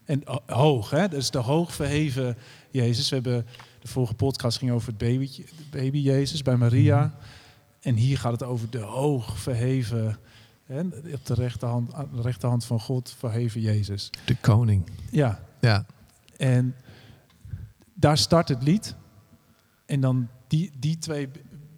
En 0.04 0.23
ho- 0.25 0.42
hoog, 0.47 0.90
hè? 0.90 1.09
Dat 1.09 1.21
is 1.21 1.30
de 1.30 1.38
hoog 1.38 1.75
verheven 1.75 2.37
Jezus. 2.71 3.09
We 3.09 3.14
hebben 3.14 3.47
de 3.80 3.88
vorige 3.88 4.14
podcast 4.14 4.59
ging 4.59 4.71
over 4.71 4.88
het 4.88 4.99
de 4.99 5.28
baby 5.71 5.99
Jezus 5.99 6.42
bij 6.42 6.56
Maria. 6.56 7.14
En 7.80 7.95
hier 7.95 8.18
gaat 8.18 8.33
het 8.33 8.42
over 8.42 8.71
de 8.71 8.78
hoog 8.78 9.38
verheven, 9.38 10.18
hè? 10.66 10.80
op 11.14 11.26
de 11.26 11.35
rechterhand, 11.35 11.90
de 12.14 12.23
rechterhand 12.23 12.64
van 12.64 12.80
God 12.80 13.14
verheven 13.18 13.61
Jezus. 13.61 14.11
de 14.25 14.37
koning. 14.40 14.90
Ja, 15.11 15.40
Ja, 15.61 15.87
en 16.37 16.75
daar 17.96 18.18
start 18.18 18.48
het 18.48 18.62
lied. 18.62 18.94
En 19.86 20.00
dan 20.00 20.28
die, 20.46 20.70
die 20.78 20.98
twee 20.98 21.28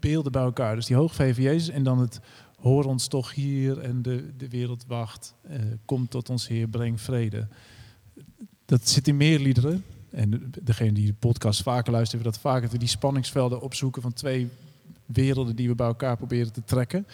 beelden 0.00 0.32
bij 0.32 0.42
elkaar. 0.42 0.74
Dus 0.74 0.86
die 0.86 0.96
hoogverheven 0.96 1.42
Jezus 1.42 1.68
en 1.68 1.82
dan 1.82 1.98
het 1.98 2.20
hoor 2.60 2.84
ons 2.84 3.06
toch 3.06 3.34
hier 3.34 3.78
en 3.78 4.02
de, 4.02 4.36
de 4.36 4.48
wereld 4.48 4.84
wacht. 4.86 5.34
Eh, 5.42 5.60
kom 5.84 6.08
tot 6.08 6.30
ons 6.30 6.48
Heer, 6.48 6.68
breng 6.68 7.00
vrede. 7.00 7.48
Dat 8.64 8.88
zit 8.88 9.08
in 9.08 9.16
meer 9.16 9.38
liederen. 9.38 9.84
En 10.10 10.30
de- 10.30 10.50
degene 10.62 10.92
die 10.92 11.06
de 11.06 11.12
podcast 11.14 11.62
vaker 11.62 11.92
luisteren, 11.92 12.22
hebben 12.24 12.40
dat 12.42 12.52
vaker. 12.52 12.68
We 12.70 12.78
die 12.78 12.88
spanningsvelden 12.88 13.60
opzoeken 13.60 14.02
van 14.02 14.12
twee 14.12 14.48
werelden 15.06 15.56
die 15.56 15.68
we 15.68 15.74
bij 15.74 15.86
elkaar 15.86 16.16
proberen 16.16 16.52
te 16.52 16.64
trekken. 16.64 17.06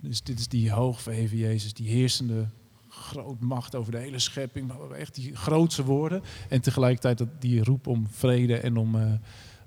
Dus 0.00 0.22
dit 0.22 0.38
is 0.38 0.48
die 0.48 0.70
hoogverheven 0.70 1.36
Jezus, 1.36 1.74
die 1.74 1.88
heersende 1.88 2.46
groot 2.94 3.40
macht 3.40 3.74
over 3.74 3.92
de 3.92 3.98
hele 3.98 4.18
schepping. 4.18 4.66
maar 4.66 4.90
Echt 4.98 5.14
die 5.14 5.36
grootse 5.36 5.84
woorden. 5.84 6.22
En 6.48 6.60
tegelijkertijd 6.60 7.18
dat 7.18 7.28
die 7.40 7.64
roep 7.64 7.86
om 7.86 8.06
vrede 8.10 8.56
en 8.58 8.76
om 8.76 8.94
eh, 8.94 9.12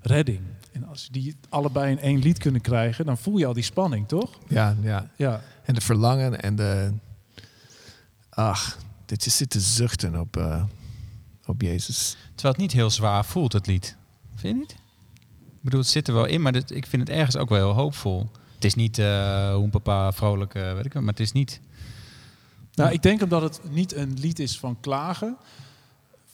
redding. 0.00 0.40
En 0.72 0.84
als 0.84 1.08
die 1.10 1.36
allebei 1.48 1.90
in 1.90 1.98
één 1.98 2.18
lied 2.18 2.38
kunnen 2.38 2.60
krijgen, 2.60 3.06
dan 3.06 3.18
voel 3.18 3.36
je 3.38 3.46
al 3.46 3.52
die 3.52 3.62
spanning, 3.62 4.08
toch? 4.08 4.38
Ja, 4.48 4.76
ja. 4.82 5.10
Ja, 5.16 5.42
En 5.64 5.74
de 5.74 5.80
verlangen 5.80 6.40
en 6.42 6.56
de... 6.56 6.92
Ach, 8.30 8.78
dat 9.06 9.24
je 9.24 9.30
zit 9.30 9.50
te 9.50 9.60
zuchten 9.60 10.20
op, 10.20 10.36
eh, 10.36 10.64
op 11.46 11.62
Jezus. 11.62 12.16
Terwijl 12.34 12.54
het 12.54 12.62
niet 12.62 12.72
heel 12.72 12.90
zwaar 12.90 13.24
voelt, 13.24 13.52
het 13.52 13.66
lied. 13.66 13.96
Vind 14.34 14.54
je 14.54 14.60
niet? 14.60 14.72
Ik 15.46 15.64
bedoel, 15.64 15.80
het 15.80 15.88
zit 15.88 16.08
er 16.08 16.14
wel 16.14 16.24
in, 16.26 16.42
maar 16.42 16.52
dit- 16.52 16.70
ik 16.70 16.86
vind 16.86 17.08
het 17.08 17.16
ergens 17.16 17.36
ook 17.36 17.48
wel 17.48 17.58
heel 17.58 17.82
hoopvol. 17.82 18.30
Het 18.54 18.64
is 18.64 18.74
niet 18.74 18.98
eh 18.98 19.54
hoe 19.54 19.68
papa 19.68 20.12
vrolijk, 20.12 20.54
eh, 20.54 20.72
weet 20.74 20.84
ik 20.84 20.92
wel, 20.92 21.02
maar 21.02 21.10
het 21.12 21.20
is 21.22 21.32
niet... 21.32 21.60
Nou, 22.78 22.92
ik 22.92 23.02
denk 23.02 23.22
omdat 23.22 23.42
het 23.42 23.60
niet 23.70 23.94
een 23.94 24.14
lied 24.20 24.38
is 24.38 24.58
van 24.58 24.76
klagen. 24.80 25.36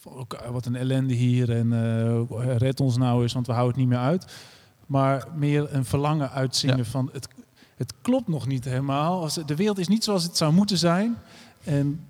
Van, 0.01 0.27
wat 0.51 0.67
een 0.67 0.77
ellende 0.77 1.15
hier 1.15 1.57
en 1.57 1.73
eh, 1.73 2.57
red 2.57 2.81
ons 2.81 2.97
nou 2.97 3.23
eens, 3.23 3.33
want 3.33 3.47
we 3.47 3.53
houden 3.53 3.73
het 3.75 3.81
niet 3.89 3.93
meer 3.99 4.07
uit. 4.07 4.33
Maar 4.87 5.27
meer 5.35 5.75
een 5.75 5.85
verlangen 5.85 6.31
uitzingen 6.31 6.77
Ja. 6.77 6.85
van 6.85 7.11
het, 7.13 7.29
het 7.77 7.95
klopt 8.03 8.29
nog 8.29 8.47
niet 8.47 8.65
helemaal. 8.65 9.29
De 9.47 9.55
wereld 9.57 9.79
is 9.79 9.89
niet 9.89 10.05
zoals 10.05 10.23
het 10.23 10.37
zou 10.37 10.53
moeten 10.53 10.79
zijn. 10.79 11.17
En 11.65 12.07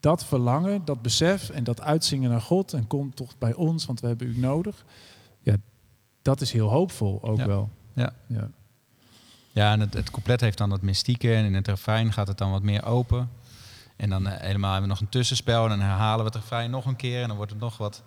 dat 0.00 0.24
verlangen, 0.24 0.84
dat 0.84 1.02
besef 1.02 1.50
en 1.50 1.64
dat 1.64 1.80
uitzingen 1.80 2.30
naar 2.30 2.40
God 2.40 2.72
en 2.72 2.86
kom 2.86 3.14
toch 3.14 3.38
bij 3.38 3.54
ons, 3.54 3.86
want 3.86 4.00
we 4.00 4.06
hebben 4.06 4.26
u 4.26 4.38
nodig. 4.38 4.84
Ja, 5.40 5.56
dat 6.22 6.40
is 6.40 6.52
heel 6.52 6.68
hoopvol 6.68 7.18
ook 7.22 7.38
Ja. 7.38 7.46
wel. 7.46 7.70
Ja. 7.92 8.12
ja. 8.26 8.50
Ja, 9.52 9.72
en 9.72 9.80
het, 9.80 9.94
het 9.94 10.10
couplet 10.10 10.40
heeft 10.40 10.58
dan 10.58 10.70
dat 10.70 10.82
mystieke 10.82 11.34
en 11.34 11.44
in 11.44 11.54
het 11.54 11.68
refrein 11.68 12.12
gaat 12.12 12.28
het 12.28 12.38
dan 12.38 12.50
wat 12.50 12.62
meer 12.62 12.84
open. 12.84 13.30
En 13.96 14.10
dan 14.10 14.26
eh, 14.26 14.40
helemaal 14.40 14.72
hebben 14.72 14.88
we 14.88 14.94
nog 14.94 15.04
een 15.04 15.08
tussenspel 15.08 15.62
en 15.62 15.68
dan 15.68 15.80
herhalen 15.80 16.18
we 16.18 16.30
het 16.30 16.34
refrein 16.34 16.70
nog 16.70 16.86
een 16.86 16.96
keer 16.96 17.22
en 17.22 17.28
dan 17.28 17.36
wordt 17.36 17.52
het 17.52 17.60
nog 17.60 17.76
wat, 17.76 18.02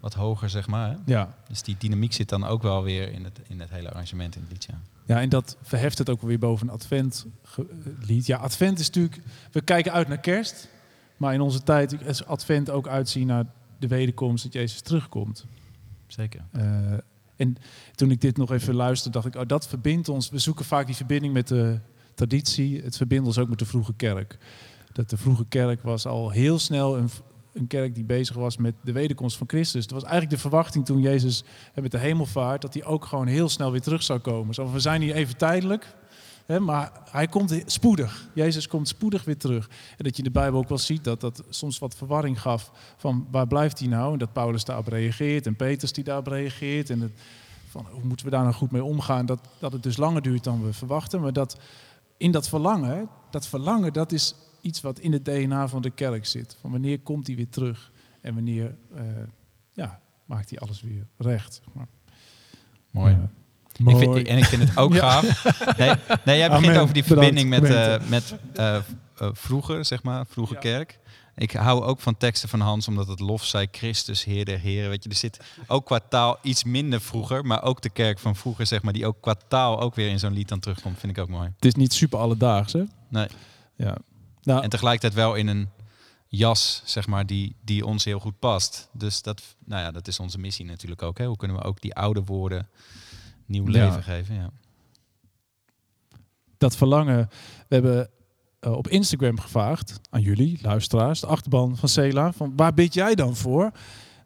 wat 0.00 0.14
hoger, 0.14 0.50
zeg 0.50 0.66
maar. 0.66 0.90
Hè? 0.90 0.96
ja. 1.04 1.34
Dus 1.48 1.62
die 1.62 1.76
dynamiek 1.78 2.12
zit 2.12 2.28
dan 2.28 2.46
ook 2.46 2.62
wel 2.62 2.82
weer 2.82 3.12
in 3.12 3.24
het, 3.24 3.40
in 3.46 3.60
het 3.60 3.70
hele 3.70 3.88
arrangement 3.88 4.34
in 4.34 4.42
het 4.42 4.50
liedje. 4.50 4.72
Ja, 5.06 5.20
en 5.20 5.28
dat 5.28 5.56
verheft 5.62 5.98
het 5.98 6.10
ook 6.10 6.22
weer 6.22 6.38
boven 6.38 6.68
een 6.68 6.74
adventlied. 6.74 8.26
Ja, 8.26 8.38
advent 8.38 8.78
is 8.78 8.86
natuurlijk... 8.86 9.22
We 9.52 9.60
kijken 9.60 9.92
uit 9.92 10.08
naar 10.08 10.18
kerst. 10.18 10.68
Maar 11.20 11.34
in 11.34 11.40
onze 11.40 11.62
tijd 11.62 12.02
is 12.02 12.26
advent 12.26 12.70
ook 12.70 12.88
uitzien 12.88 13.26
naar 13.26 13.44
de 13.78 13.86
wederkomst, 13.86 14.42
dat 14.42 14.52
Jezus 14.52 14.80
terugkomt. 14.80 15.44
Zeker. 16.06 16.40
Eh, 16.50 16.62
en 17.40 17.56
toen 17.94 18.10
ik 18.10 18.20
dit 18.20 18.36
nog 18.36 18.52
even 18.52 18.74
luisterde, 18.74 19.20
dacht 19.20 19.34
ik, 19.34 19.40
oh, 19.40 19.48
dat 19.48 19.68
verbindt 19.68 20.08
ons. 20.08 20.30
We 20.30 20.38
zoeken 20.38 20.64
vaak 20.64 20.86
die 20.86 20.96
verbinding 20.96 21.32
met 21.32 21.48
de 21.48 21.78
traditie. 22.14 22.82
Het 22.82 22.96
verbindt 22.96 23.26
ons 23.26 23.38
ook 23.38 23.48
met 23.48 23.58
de 23.58 23.66
vroege 23.66 23.94
kerk. 23.96 24.38
Dat 24.92 25.10
de 25.10 25.16
vroege 25.16 25.44
kerk 25.48 25.82
was 25.82 26.06
al 26.06 26.30
heel 26.30 26.58
snel 26.58 26.98
een, 26.98 27.08
een 27.52 27.66
kerk 27.66 27.94
die 27.94 28.04
bezig 28.04 28.36
was 28.36 28.56
met 28.56 28.74
de 28.82 28.92
wederkomst 28.92 29.36
van 29.36 29.48
Christus. 29.48 29.86
Dat 29.86 30.00
was 30.00 30.10
eigenlijk 30.10 30.32
de 30.32 30.48
verwachting 30.48 30.84
toen 30.84 31.00
Jezus 31.00 31.44
met 31.74 31.90
de 31.90 31.98
hemelvaart, 31.98 32.62
dat 32.62 32.74
hij 32.74 32.84
ook 32.84 33.04
gewoon 33.04 33.26
heel 33.26 33.48
snel 33.48 33.70
weer 33.70 33.80
terug 33.80 34.02
zou 34.02 34.18
komen. 34.18 34.54
Zo, 34.54 34.72
we 34.72 34.80
zijn 34.80 35.02
hier 35.02 35.14
even 35.14 35.36
tijdelijk, 35.36 35.94
maar 36.58 36.92
hij 37.10 37.26
komt 37.26 37.62
spoedig. 37.66 38.28
Jezus 38.34 38.68
komt 38.68 38.88
spoedig 38.88 39.24
weer 39.24 39.36
terug. 39.36 39.68
En 39.68 40.04
dat 40.04 40.16
je 40.16 40.22
in 40.22 40.32
de 40.32 40.38
Bijbel 40.38 40.58
ook 40.58 40.68
wel 40.68 40.78
ziet 40.78 41.04
dat 41.04 41.20
dat 41.20 41.42
soms 41.48 41.78
wat 41.78 41.94
verwarring 41.94 42.40
gaf 42.40 42.94
van 42.96 43.26
waar 43.30 43.46
blijft 43.46 43.78
hij 43.78 43.88
nou? 43.88 44.12
En 44.12 44.18
dat 44.18 44.32
Paulus 44.32 44.64
daarop 44.64 44.86
reageert 44.86 45.46
en 45.46 45.56
Petrus 45.56 45.92
die 45.92 46.04
daarop 46.04 46.26
reageert. 46.26 46.90
En 46.90 47.00
het, 47.00 47.12
van 47.68 47.86
hoe 47.90 48.04
moeten 48.04 48.26
we 48.26 48.32
daar 48.32 48.42
nou 48.42 48.54
goed 48.54 48.70
mee 48.70 48.84
omgaan? 48.84 49.26
Dat, 49.26 49.40
dat 49.58 49.72
het 49.72 49.82
dus 49.82 49.96
langer 49.96 50.22
duurt 50.22 50.44
dan 50.44 50.64
we 50.64 50.72
verwachten. 50.72 51.20
Maar 51.20 51.32
dat 51.32 51.58
in 52.16 52.30
dat 52.30 52.48
verlangen, 52.48 53.08
dat 53.30 53.46
verlangen, 53.46 53.92
dat 53.92 54.12
is 54.12 54.34
iets 54.60 54.80
wat 54.80 54.98
in 54.98 55.12
het 55.12 55.24
DNA 55.24 55.68
van 55.68 55.82
de 55.82 55.90
kerk 55.90 56.26
zit. 56.26 56.56
Van 56.60 56.70
wanneer 56.70 57.00
komt 57.00 57.26
hij 57.26 57.36
weer 57.36 57.48
terug? 57.48 57.92
En 58.20 58.34
wanneer 58.34 58.76
eh, 58.94 59.04
ja, 59.72 60.00
maakt 60.24 60.50
hij 60.50 60.58
alles 60.58 60.82
weer 60.82 61.06
recht? 61.16 61.60
maar. 61.72 61.88
Mooi. 62.90 63.12
Ja. 63.12 63.30
Ik 63.86 63.96
vind, 63.96 64.28
en 64.28 64.38
ik 64.38 64.44
vind 64.44 64.62
het 64.68 64.76
ook 64.76 64.94
Ja. 64.94 65.10
gaaf. 65.10 65.76
Nee, 65.76 65.92
nee 66.24 66.38
jij 66.38 66.48
begint 66.48 66.66
Amen. 66.68 66.80
over 66.82 66.94
die 66.94 67.02
Bedankt, 67.02 67.24
verbinding 67.24 67.48
met, 67.48 67.64
eh, 67.70 68.08
met 68.08 68.34
eh, 68.54 68.76
eh, 68.76 68.82
vroeger, 69.32 69.84
zeg 69.84 70.02
maar, 70.02 70.26
vroege 70.28 70.54
Ja. 70.54 70.60
kerk. 70.60 70.98
Ik 71.36 71.52
hou 71.52 71.82
ook 71.82 72.00
van 72.00 72.16
teksten 72.16 72.48
van 72.48 72.60
Hans, 72.60 72.88
omdat 72.88 73.08
het 73.08 73.20
lof 73.20 73.44
zij 73.44 73.68
Christus, 73.70 74.24
Heer 74.24 74.44
der 74.44 74.58
Heren. 74.58 74.88
Weet 74.90 75.04
je, 75.04 75.10
er 75.10 75.16
zit 75.16 75.40
ook 75.66 75.86
qua 75.86 76.00
taal 76.08 76.38
iets 76.42 76.64
minder 76.64 77.00
vroeger, 77.00 77.44
maar 77.46 77.62
ook 77.62 77.82
de 77.82 77.90
kerk 77.90 78.18
van 78.18 78.36
vroeger, 78.36 78.66
zeg 78.66 78.82
maar, 78.82 78.92
die 78.92 79.06
ook 79.06 79.16
qua 79.20 79.34
taal 79.48 79.80
ook 79.80 79.94
weer 79.94 80.08
in 80.08 80.18
zo'n 80.18 80.32
lied 80.32 80.48
dan 80.48 80.60
terugkomt, 80.60 80.98
vind 80.98 81.16
ik 81.16 81.22
ook 81.22 81.28
mooi. 81.28 81.50
Het 81.54 81.64
is 81.64 81.74
niet 81.74 81.92
super 81.92 82.18
alledaags, 82.18 82.72
hè? 82.72 82.82
Nee. 83.08 83.26
Ja. 83.76 83.96
Nou, 84.42 84.62
En 84.62 84.68
tegelijkertijd 84.70 85.14
wel 85.14 85.34
in 85.34 85.46
een 85.48 85.68
jas, 86.28 86.82
zeg 86.84 87.06
maar, 87.06 87.26
die, 87.26 87.54
die 87.64 87.86
ons 87.86 88.04
heel 88.04 88.18
goed 88.20 88.38
past. 88.38 88.88
Dus 88.92 89.22
dat, 89.22 89.42
nou 89.64 89.82
ja, 89.82 89.90
dat 89.90 90.08
is 90.08 90.20
onze 90.20 90.38
missie 90.38 90.64
natuurlijk 90.64 91.02
ook. 91.02 91.18
Hè? 91.18 91.26
Hoe 91.26 91.36
kunnen 91.36 91.56
we 91.56 91.62
ook 91.62 91.80
die 91.80 91.94
oude 91.94 92.22
woorden 92.24 92.68
nieuw 93.50 93.70
Ja. 93.70 93.70
leven 93.86 94.02
geven? 94.02 94.34
Ja. 94.34 94.50
dat 96.58 96.76
verlangen. 96.76 97.28
We 97.68 97.74
hebben 97.74 98.10
eh, 98.60 98.72
op 98.72 98.88
Instagram 98.88 99.38
gevraagd 99.38 100.00
aan 100.10 100.20
jullie, 100.20 100.58
luisteraars, 100.62 101.20
de 101.20 101.26
achterban 101.26 101.76
van 101.76 101.88
Sela, 101.88 102.32
van 102.32 102.52
waar 102.56 102.74
bid 102.74 102.94
jij 102.94 103.14
dan 103.14 103.36
voor? 103.36 103.70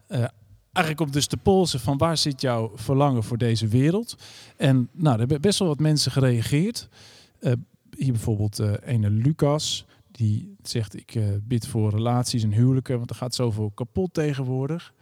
Eh, 0.06 0.24
eigenlijk 0.72 1.06
om 1.06 1.12
dus 1.12 1.26
te 1.26 1.36
polsen 1.36 1.80
van 1.80 1.98
waar 1.98 2.16
zit 2.16 2.40
jouw 2.40 2.72
verlangen 2.74 3.22
voor 3.22 3.38
deze 3.38 3.66
wereld? 3.68 4.16
En 4.56 4.88
nou, 4.92 5.12
er 5.12 5.18
hebben 5.18 5.40
best 5.40 5.58
wel 5.58 5.68
wat 5.68 5.78
mensen 5.78 6.12
gereageerd. 6.12 6.88
Eh, 7.40 7.52
hier 7.96 8.12
bijvoorbeeld 8.12 8.58
ene 8.82 9.10
Lucas, 9.10 9.84
die 10.10 10.56
zegt 10.62 10.96
ik 10.96 11.18
bid 11.42 11.66
voor 11.66 11.90
relaties 11.90 12.42
en 12.42 12.52
huwelijken, 12.52 12.96
want 12.98 13.10
er 13.10 13.16
gaat 13.16 13.34
zoveel 13.34 13.70
kapot 13.70 14.14
tegenwoordig. 14.14 14.92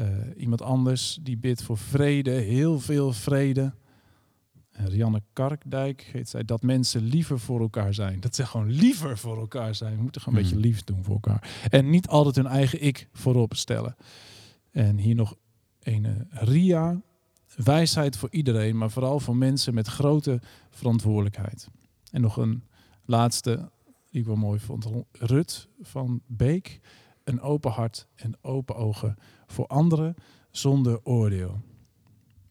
Eh, 0.00 0.06
iemand 0.36 0.62
anders 0.62 1.18
die 1.22 1.36
bidt 1.36 1.62
voor 1.62 1.78
vrede, 1.78 2.30
heel 2.30 2.80
veel 2.80 3.12
vrede. 3.12 3.72
En 4.70 4.88
Rianne 4.88 5.22
Karkdijk 5.32 6.08
heet 6.12 6.28
zij, 6.28 6.44
dat 6.44 6.62
mensen 6.62 7.02
liever 7.02 7.38
voor 7.38 7.60
elkaar 7.60 7.94
zijn. 7.94 8.20
Dat 8.20 8.34
ze 8.34 8.46
gewoon 8.46 8.70
liever 8.70 9.18
voor 9.18 9.38
elkaar 9.38 9.74
zijn. 9.74 9.96
We 9.96 10.02
moeten 10.02 10.20
gewoon 10.20 10.38
een 10.38 10.44
Hmm. 10.44 10.54
beetje 10.54 10.68
lief 10.68 10.84
doen 10.84 11.04
voor 11.04 11.14
elkaar. 11.14 11.66
En 11.70 11.90
niet 11.90 12.08
altijd 12.08 12.36
hun 12.36 12.46
eigen 12.46 12.82
ik 12.82 13.08
voorop 13.12 13.54
stellen. 13.54 13.96
En 14.70 14.98
hier 14.98 15.14
nog 15.14 15.36
een 15.82 16.04
eh, 16.04 16.12
Ria. 16.30 17.00
Wijsheid 17.56 18.16
voor 18.16 18.30
iedereen, 18.30 18.76
maar 18.76 18.90
vooral 18.90 19.20
voor 19.20 19.36
mensen 19.36 19.74
met 19.74 19.86
grote 19.86 20.40
verantwoordelijkheid. 20.70 21.68
En 22.10 22.20
nog 22.20 22.36
een 22.36 22.62
laatste, 23.04 23.70
die 24.10 24.20
ik 24.20 24.26
wel 24.26 24.36
mooi 24.36 24.60
vond. 24.60 24.86
Rut 25.12 25.68
van 25.80 26.20
Beek. 26.26 26.80
Een 27.24 27.40
open 27.40 27.70
hart 27.70 28.06
en 28.14 28.38
open 28.40 28.76
ogen 28.76 29.16
voor 29.46 29.66
anderen 29.66 30.14
zonder 30.50 31.00
oordeel. 31.02 31.60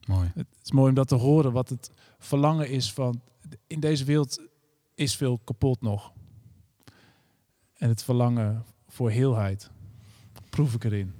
Mooi. 0.06 0.30
Het 0.34 0.46
is 0.62 0.72
mooi 0.72 0.88
om 0.88 0.94
dat 0.94 1.08
te 1.08 1.14
horen, 1.14 1.52
wat 1.52 1.68
het 1.68 1.90
verlangen 2.18 2.68
is 2.68 2.92
van... 2.92 3.20
In 3.66 3.80
deze 3.80 4.04
wereld 4.04 4.40
is 4.94 5.16
veel 5.16 5.38
kapot 5.38 5.80
nog. 5.80 6.12
En 7.74 7.88
het 7.88 8.02
verlangen 8.02 8.64
voor 8.88 9.10
heelheid 9.10 9.70
proef 10.50 10.74
ik 10.74 10.84
erin. 10.84 11.14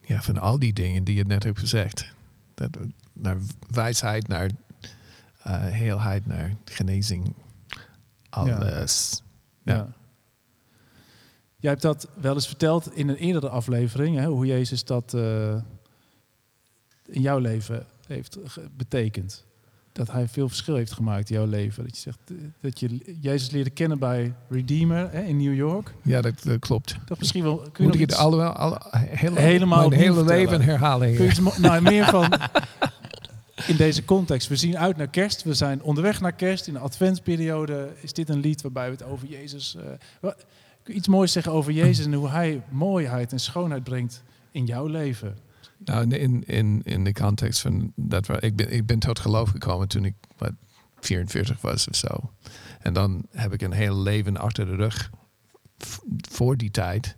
Ja, 0.00 0.22
van 0.22 0.38
al 0.38 0.58
die 0.58 0.72
dingen 0.72 1.04
die 1.04 1.16
je 1.16 1.24
net 1.24 1.42
hebt 1.42 1.58
gezegd. 1.58 2.14
Dat, 2.54 2.78
naar 3.12 3.38
wijsheid, 3.68 4.28
naar 4.28 4.50
eh, 5.42 5.64
heelheid, 5.64 6.26
naar 6.26 6.56
genezing. 6.64 7.34
Alles. 8.28 9.22
Ja. 9.62 9.74
Ja. 9.74 9.94
Jij 11.66 11.74
hebt 11.74 11.86
dat 11.86 12.08
wel 12.20 12.34
eens 12.34 12.46
verteld 12.46 12.96
in 12.96 13.08
een 13.08 13.16
eerdere 13.16 13.48
aflevering, 13.48 14.16
hè, 14.16 14.26
hoe 14.26 14.46
Jezus 14.46 14.84
dat 14.84 15.14
eh, 15.14 15.54
in 17.06 17.20
jouw 17.20 17.38
leven 17.38 17.86
heeft 18.06 18.38
betekend. 18.76 19.44
Dat 19.92 20.10
hij 20.10 20.28
veel 20.28 20.48
verschil 20.48 20.74
heeft 20.74 20.92
gemaakt 20.92 21.30
in 21.30 21.36
jouw 21.36 21.46
leven. 21.46 21.84
Dat 21.84 21.94
je 21.96 22.00
zegt 22.02 22.18
eh, 22.28 22.36
dat 22.60 22.80
je 22.80 23.16
Jezus 23.20 23.50
leerde 23.50 23.70
kennen 23.70 23.98
bij 23.98 24.34
Redeemer 24.48 25.10
hè, 25.10 25.22
in 25.22 25.36
New 25.36 25.54
York. 25.54 25.94
Ja, 26.02 26.20
dat, 26.20 26.42
dat 26.42 26.58
klopt. 26.58 26.96
Dat 27.06 27.18
misschien 27.18 27.42
wel. 27.42 27.56
Kun 27.56 27.64
je 27.64 27.82
Moet 27.82 27.92
nog 27.92 27.94
ik 27.94 28.00
het 28.00 28.10
iets- 28.10 28.18
allemaal, 28.20 28.52
alle, 28.52 28.78
hele, 28.92 29.40
Helemaal 29.40 29.88
mijn 29.88 30.00
hele 30.00 30.24
leven 30.24 30.60
herhalen? 30.62 31.14
Kun 31.14 31.24
je 31.24 31.30
iets 31.30 31.40
mo- 31.40 31.52
nou, 31.58 31.82
meer 31.82 32.04
van 32.04 32.32
in 33.72 33.76
deze 33.76 34.04
context. 34.04 34.48
We 34.48 34.56
zien 34.56 34.78
uit 34.78 34.96
naar 34.96 35.08
kerst. 35.08 35.42
We 35.42 35.54
zijn 35.54 35.82
onderweg 35.82 36.20
naar 36.20 36.32
kerst. 36.32 36.66
In 36.66 36.72
de 36.72 36.78
adventsperiode 36.78 37.92
is 38.00 38.12
dit 38.12 38.28
een 38.28 38.40
lied 38.40 38.62
waarbij 38.62 38.86
we 38.86 38.92
het 38.92 39.02
over 39.04 39.28
Jezus. 39.28 39.76
eh, 40.20 40.30
iets 40.88 41.08
moois 41.08 41.32
zeggen 41.32 41.52
over 41.52 41.72
Jezus 41.72 42.04
en 42.04 42.12
hoe 42.12 42.28
hij 42.28 42.62
mooiheid 42.70 43.32
en 43.32 43.40
schoonheid 43.40 43.84
brengt 43.84 44.22
in 44.50 44.64
jouw 44.64 44.86
leven? 44.86 45.36
Nou, 45.84 46.08
in, 46.08 46.46
in, 46.46 46.80
in 46.84 47.04
de 47.04 47.12
context 47.12 47.60
van 47.60 47.92
dat 47.96 48.42
ik 48.42 48.56
ben, 48.56 48.72
ik 48.72 48.86
ben 48.86 48.98
tot 48.98 49.18
geloof 49.18 49.50
gekomen 49.50 49.88
toen 49.88 50.04
ik 50.04 50.14
wat 50.36 50.52
44 51.00 51.60
was 51.60 51.88
of 51.88 51.96
zo. 51.96 52.30
En 52.80 52.92
dan 52.92 53.26
heb 53.30 53.52
ik 53.52 53.62
een 53.62 53.72
hele 53.72 53.98
leven 53.98 54.36
achter 54.36 54.66
de 54.66 54.74
rug 54.74 55.10
voor 56.30 56.56
die 56.56 56.70
tijd. 56.70 57.16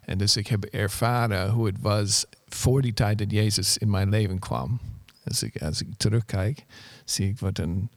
En 0.00 0.18
dus 0.18 0.36
ik 0.36 0.46
heb 0.46 0.64
ervaren 0.64 1.50
hoe 1.50 1.66
het 1.66 1.80
was 1.80 2.24
voor 2.46 2.82
die 2.82 2.94
tijd 2.94 3.18
dat 3.18 3.30
Jezus 3.30 3.78
in 3.78 3.90
mijn 3.90 4.08
leven 4.08 4.38
kwam. 4.38 4.80
Als 5.24 5.42
ik, 5.42 5.62
als 5.62 5.80
ik 5.80 5.88
terugkijk, 5.96 6.64
zie 7.04 7.28
ik 7.28 7.38
wat 7.38 7.58
een 7.58 7.90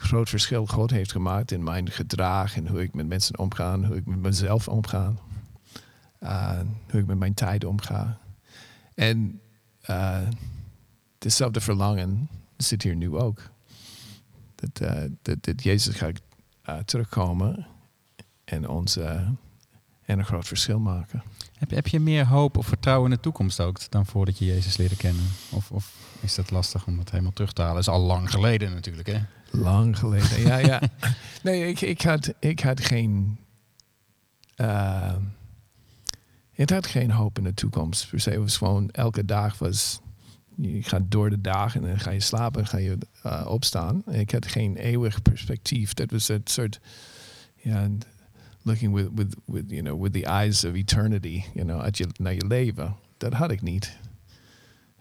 groot 0.00 0.28
verschil 0.28 0.66
God 0.66 0.90
heeft 0.90 1.12
gemaakt 1.12 1.50
in 1.50 1.64
mijn 1.64 1.90
gedrag 1.90 2.56
en 2.56 2.66
hoe 2.66 2.82
ik 2.82 2.94
met 2.94 3.06
mensen 3.06 3.38
omga, 3.38 3.78
hoe 3.78 3.96
ik 3.96 4.06
met 4.06 4.18
mezelf 4.18 4.68
omga, 4.68 5.12
uh, 6.20 6.60
hoe 6.90 7.00
ik 7.00 7.06
met 7.06 7.18
mijn 7.18 7.34
tijd 7.34 7.64
omga. 7.64 8.18
En 8.94 9.40
uh, 9.90 10.28
dezelfde 11.18 11.60
verlangen 11.60 12.28
zit 12.56 12.82
hier 12.82 12.96
nu 12.96 13.16
ook. 13.16 13.50
Dat, 14.54 14.80
uh, 14.82 15.36
dat, 15.40 15.62
Jezus 15.62 15.96
gaat 15.96 16.20
terugkomen 16.84 17.66
en 18.44 18.68
ons 18.68 18.96
en 18.96 20.18
een 20.18 20.24
groot 20.24 20.46
verschil 20.46 20.78
maken. 20.78 21.22
Heb, 21.58 21.70
heb 21.70 21.86
je 21.86 22.00
meer 22.00 22.26
hoop 22.26 22.56
of 22.56 22.66
vertrouwen 22.66 23.10
in 23.10 23.16
de 23.16 23.22
toekomst 23.22 23.60
ook 23.60 23.90
dan 23.90 24.06
voordat 24.06 24.38
je 24.38 24.44
Jezus 24.44 24.76
leerde 24.76 24.96
kennen? 24.96 25.24
Of, 25.50 25.70
of 25.70 25.94
is 26.20 26.34
dat 26.34 26.50
lastig 26.50 26.86
om 26.86 26.96
dat 26.96 27.10
helemaal 27.10 27.32
terug 27.32 27.52
te 27.52 27.60
halen? 27.60 27.76
Dat 27.76 27.86
is 27.86 28.00
al 28.00 28.06
lang 28.06 28.30
geleden 28.30 28.72
natuurlijk, 28.72 29.08
hè? 29.08 29.20
Lang 29.50 29.98
geleden, 29.98 30.40
ja, 30.40 30.56
ja. 30.56 30.80
Nee, 31.42 31.68
ik, 31.68 31.80
ik, 31.80 32.02
had, 32.02 32.32
ik 32.38 32.60
had 32.60 32.80
geen... 32.80 33.38
Uh, 34.56 35.14
ik 36.52 36.70
had 36.70 36.86
geen 36.86 37.10
hoop 37.10 37.38
in 37.38 37.44
de 37.44 37.54
toekomst. 37.54 38.08
Per 38.10 38.20
se. 38.20 38.30
Het 38.30 38.38
was 38.38 38.56
gewoon 38.56 38.90
elke 38.90 39.24
dag 39.24 39.58
was... 39.58 40.00
Je 40.56 40.82
gaat 40.82 41.10
door 41.10 41.30
de 41.30 41.40
dag 41.40 41.74
en 41.74 41.82
dan 41.82 42.00
ga 42.00 42.10
je 42.10 42.20
slapen 42.20 42.60
en 42.60 42.66
ga 42.66 42.78
je 42.78 42.98
uh, 43.26 43.46
opstaan. 43.48 44.02
Ik 44.10 44.30
had 44.30 44.46
geen 44.46 44.76
eeuwig 44.76 45.22
perspectief. 45.22 45.94
Dat 45.94 46.10
was 46.10 46.28
een 46.28 46.40
soort... 46.44 46.80
Ja, 47.56 47.88
looking 48.62 48.92
with, 48.92 49.08
with, 49.14 49.36
with, 49.44 49.64
you 49.68 49.82
know, 49.82 50.02
with 50.02 50.12
the 50.12 50.26
eyes 50.26 50.64
of 50.64 50.74
eternity, 50.74 51.44
you 51.54 51.66
know, 51.66 51.80
uit 51.80 51.98
je, 51.98 52.06
naar 52.16 52.34
je 52.34 52.46
leven. 52.46 52.96
Dat 53.16 53.32
had 53.32 53.50
ik 53.50 53.62
niet. 53.62 53.96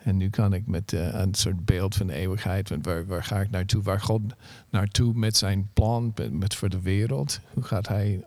En 0.04 0.18
nu 0.18 0.30
kan 0.30 0.54
ik 0.54 0.68
met 0.68 0.92
uh, 0.92 1.14
een 1.14 1.34
soort 1.34 1.66
beeld 1.66 1.96
van 1.96 2.08
de 2.08 2.14
eeuwigheid, 2.14 2.68
van 2.68 2.82
waar, 2.82 3.06
waar 3.06 3.24
ga 3.24 3.40
ik 3.40 3.50
naartoe, 3.50 3.82
waar 3.82 4.02
God 4.02 4.22
naartoe 4.70 5.14
met 5.14 5.38
zijn 5.38 5.70
plan 5.74 6.14
met, 6.32 6.56
voor 6.56 6.70
de 6.70 6.82
wereld. 6.82 7.40
Hoe 7.54 7.64
gaat 7.64 7.88
hij 7.88 8.26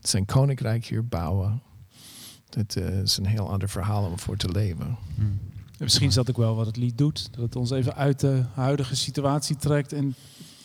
zijn 0.00 0.24
koninkrijk 0.24 0.84
hier 0.84 1.06
bouwen? 1.06 1.62
Dat 2.48 2.76
uh, 2.76 3.00
is 3.00 3.16
een 3.16 3.26
heel 3.26 3.50
ander 3.50 3.68
verhaal 3.68 4.04
om 4.04 4.18
voor 4.18 4.36
te 4.36 4.50
leven. 4.50 4.96
Hmm. 5.14 5.38
Misschien 5.78 6.08
is 6.08 6.14
dat 6.14 6.30
ook 6.30 6.36
wel 6.36 6.56
wat 6.56 6.66
het 6.66 6.76
lied 6.76 6.98
doet. 6.98 7.28
Dat 7.32 7.40
het 7.40 7.56
ons 7.56 7.70
even 7.70 7.94
uit 7.94 8.20
de 8.20 8.44
huidige 8.54 8.96
situatie 8.96 9.56
trekt 9.56 9.92
en 9.92 10.14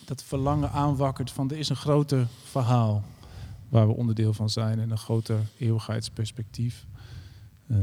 dat 0.06 0.24
verlangen 0.24 0.72
aanwakkert 0.72 1.32
van 1.32 1.52
er 1.52 1.58
is 1.58 1.70
een 1.70 1.76
groter 1.76 2.28
verhaal 2.44 3.04
waar 3.70 3.88
we 3.88 3.94
onderdeel 3.94 4.34
van 4.34 4.50
zijn 4.50 4.80
en 4.80 4.92
een 4.92 4.98
groter 4.98 5.40
eeuwigheidsperspectief. 5.58 6.86
Uh, 7.68 7.78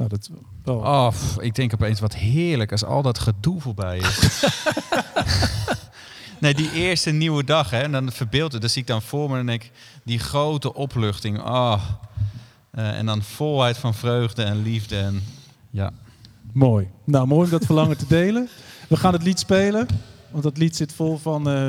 nou, 0.00 0.12
dat 0.12 0.30
wel. 0.64 0.76
Oh, 0.76 1.12
ik 1.38 1.54
denk 1.54 1.74
opeens 1.74 2.00
wat 2.00 2.14
heerlijk 2.14 2.72
als 2.72 2.84
al 2.84 3.02
dat 3.02 3.18
gedoe 3.18 3.60
voorbij 3.60 3.98
is. 3.98 4.44
nee, 6.40 6.54
die 6.54 6.72
eerste 6.72 7.10
nieuwe 7.10 7.44
dag, 7.44 7.70
hè, 7.70 7.78
en 7.78 7.92
dan 7.92 8.12
verbeeld 8.12 8.52
het, 8.52 8.62
dat 8.62 8.70
zie 8.70 8.80
ik 8.80 8.88
dan 8.88 9.02
voor 9.02 9.30
me 9.30 9.38
en 9.38 9.48
ik, 9.48 9.70
die 10.04 10.18
grote 10.18 10.74
opluchting. 10.74 11.42
Oh. 11.42 11.82
Uh, 12.74 12.98
en 12.98 13.06
dan 13.06 13.22
volheid 13.22 13.78
van 13.78 13.94
vreugde 13.94 14.42
en 14.42 14.62
liefde 14.62 14.98
en 14.98 15.22
ja. 15.70 15.92
Mooi. 16.52 16.88
Nou, 17.04 17.26
mooi 17.26 17.44
om 17.44 17.50
dat 17.50 17.64
verlangen 17.64 17.96
te 17.96 18.06
delen. 18.06 18.48
We 18.88 18.96
gaan 18.96 19.12
het 19.12 19.22
lied 19.22 19.38
spelen, 19.38 19.86
want 20.30 20.42
dat 20.42 20.58
lied 20.58 20.76
zit 20.76 20.92
vol 20.92 21.18
van 21.18 21.48
uh, 21.48 21.68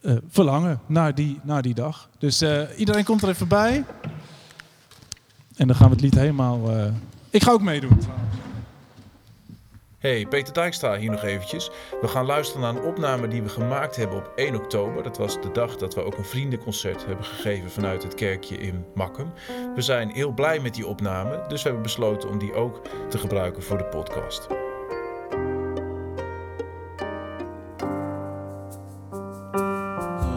uh, 0.00 0.16
verlangen 0.28 0.80
naar 0.86 1.14
die, 1.14 1.40
naar 1.42 1.62
die 1.62 1.74
dag. 1.74 2.08
Dus 2.18 2.42
iedereen 2.76 3.04
komt 3.04 3.22
er 3.22 3.28
even 3.28 3.48
bij. 3.48 3.84
En 5.56 5.66
dan 5.66 5.76
gaan 5.76 5.86
we 5.86 5.92
het 5.92 6.02
lied 6.02 6.14
helemaal 6.14 6.60
ik 7.36 7.42
ga 7.42 7.50
ook 7.52 7.62
meedoen. 7.62 8.00
Hey, 9.98 10.26
Peter 10.26 10.54
Dijkstra 10.54 10.96
hier 10.96 11.10
nog 11.10 11.22
eventjes. 11.22 11.70
We 12.00 12.08
gaan 12.08 12.26
luisteren 12.26 12.62
naar 12.62 12.76
een 12.76 12.88
opname 12.88 13.28
die 13.28 13.42
we 13.42 13.48
gemaakt 13.48 13.96
hebben 13.96 14.18
op 14.18 14.32
1 14.36 14.54
oktober. 14.54 15.02
Dat 15.02 15.18
was 15.18 15.40
de 15.40 15.52
dag 15.52 15.76
dat 15.76 15.94
we 15.94 16.02
ook 16.02 16.16
een 16.16 16.24
vriendenconcert 16.24 17.06
hebben 17.06 17.24
gegeven 17.24 17.70
vanuit 17.70 18.02
het 18.02 18.14
kerkje 18.14 18.56
in 18.56 18.84
Makkum. 18.94 19.32
We 19.74 19.82
zijn 19.82 20.10
heel 20.10 20.32
blij 20.32 20.60
met 20.60 20.74
die 20.74 20.86
opname, 20.86 21.44
dus 21.48 21.62
we 21.62 21.68
hebben 21.68 21.82
besloten 21.82 22.28
om 22.28 22.38
die 22.38 22.54
ook 22.54 22.82
te 23.08 23.18
gebruiken 23.18 23.62
voor 23.62 23.78
de 23.78 23.84
podcast. 23.84 24.46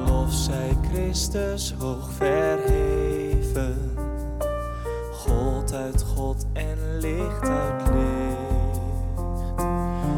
Lof 0.07 0.33
zij 0.33 0.77
Christus 0.91 1.73
hoog 1.73 2.11
verheven. 2.11 3.97
God 5.11 5.73
uit 5.73 6.01
God 6.01 6.38
en 6.53 6.99
licht 6.99 7.49
uit 7.49 7.89
licht. 7.93 8.37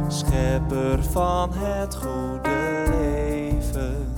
Schepper 0.08 1.04
van 1.04 1.50
het 1.54 1.96
goede 1.96 2.84
leven, 2.90 4.14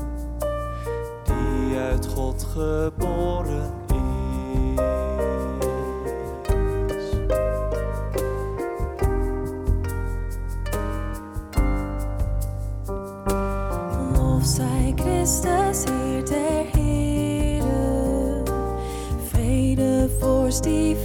die 1.23 1.77
uit 1.77 2.07
God 2.07 2.47
geboren 2.53 3.71
is. 3.87 3.93
Lof 14.17 14.45
zij 14.45 14.93
Christus, 14.95 15.83
Heer 15.83 16.25
der 16.25 16.65
Heren, 16.71 18.43
vrede 19.29 20.09
vorst 20.19 20.63
die 20.63 20.95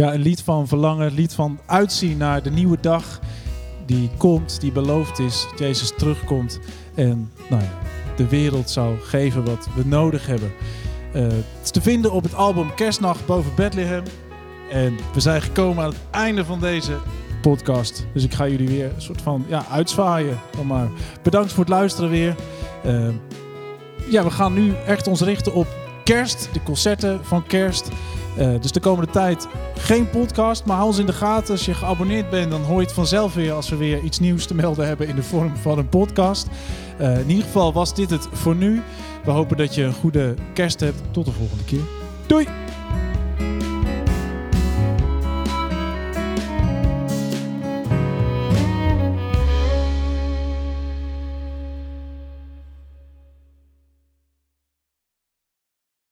ja, 0.00 0.14
een 0.14 0.22
lied 0.22 0.42
van 0.42 0.68
verlangen, 0.68 1.06
een 1.06 1.14
lied 1.14 1.34
van 1.34 1.58
uitzien 1.66 2.16
naar 2.16 2.42
de 2.42 2.50
nieuwe 2.50 2.78
dag 2.80 3.20
die 3.86 4.10
komt, 4.16 4.60
die 4.60 4.72
beloofd 4.72 5.18
is, 5.18 5.46
Jezus 5.56 5.92
terugkomt 5.96 6.60
en 6.94 7.30
nou 7.50 7.62
ja, 7.62 7.78
de 8.16 8.28
wereld 8.28 8.70
zou 8.70 8.98
geven 8.98 9.44
wat 9.44 9.68
we 9.74 9.86
nodig 9.86 10.26
hebben. 10.26 10.52
Eh, 11.12 11.22
het 11.22 11.44
is 11.62 11.70
te 11.70 11.80
vinden 11.80 12.12
op 12.12 12.22
het 12.22 12.34
album 12.34 12.74
Kerstnacht 12.74 13.26
boven 13.26 13.54
Bethlehem. 13.54 14.02
En 14.70 14.96
we 15.12 15.20
zijn 15.20 15.42
gekomen 15.42 15.84
aan 15.84 15.90
het 15.90 15.98
einde 16.10 16.44
van 16.44 16.60
deze 16.60 16.96
podcast. 17.42 18.06
Dus 18.12 18.24
ik 18.24 18.34
ga 18.34 18.48
jullie 18.48 18.68
weer 18.68 18.84
een 18.94 19.02
soort 19.02 19.22
van 19.22 19.44
ja, 19.48 19.64
uitzwaaien. 19.70 20.38
Maar. 20.66 20.88
Bedankt 21.22 21.52
voor 21.52 21.64
het 21.64 21.72
luisteren 21.72 22.10
weer. 22.10 22.34
Eh, 22.82 23.08
ja, 24.10 24.24
we 24.24 24.30
gaan 24.30 24.52
nu 24.52 24.72
echt 24.86 25.06
ons 25.06 25.20
richten 25.20 25.54
op 25.54 25.66
kerst, 26.04 26.48
de 26.52 26.62
concerten 26.62 27.24
van 27.24 27.46
kerst. 27.46 27.88
Eh, 28.40 28.60
dus 28.60 28.72
de 28.72 28.80
komende 28.80 29.10
tijd 29.10 29.48
geen 29.74 30.10
podcast, 30.10 30.64
maar 30.64 30.76
hou 30.76 30.88
ons 30.88 30.98
in 30.98 31.06
de 31.06 31.12
gaten. 31.12 31.50
Als 31.52 31.64
je 31.64 31.74
geabonneerd 31.74 32.30
bent, 32.30 32.50
dan 32.50 32.62
hoor 32.62 32.80
je 32.80 32.86
het 32.86 32.92
vanzelf 32.92 33.34
weer 33.34 33.52
als 33.52 33.68
we 33.68 33.76
weer 33.76 34.02
iets 34.02 34.18
nieuws 34.18 34.46
te 34.46 34.54
melden 34.54 34.86
hebben 34.86 35.08
in 35.08 35.16
de 35.16 35.22
vorm 35.22 35.56
van 35.56 35.78
een 35.78 35.88
podcast. 35.88 36.46
Eh, 36.98 37.18
in 37.18 37.28
ieder 37.28 37.44
geval 37.44 37.72
was 37.72 37.94
dit 37.94 38.10
het 38.10 38.28
voor 38.32 38.56
nu. 38.56 38.82
We 39.24 39.30
hopen 39.30 39.56
dat 39.56 39.74
je 39.74 39.82
een 39.82 39.92
goede 39.92 40.34
kerst 40.54 40.80
hebt. 40.80 41.02
Tot 41.10 41.24
de 41.24 41.32
volgende 41.32 41.64
keer. 41.64 41.82
Doei! 42.26 42.48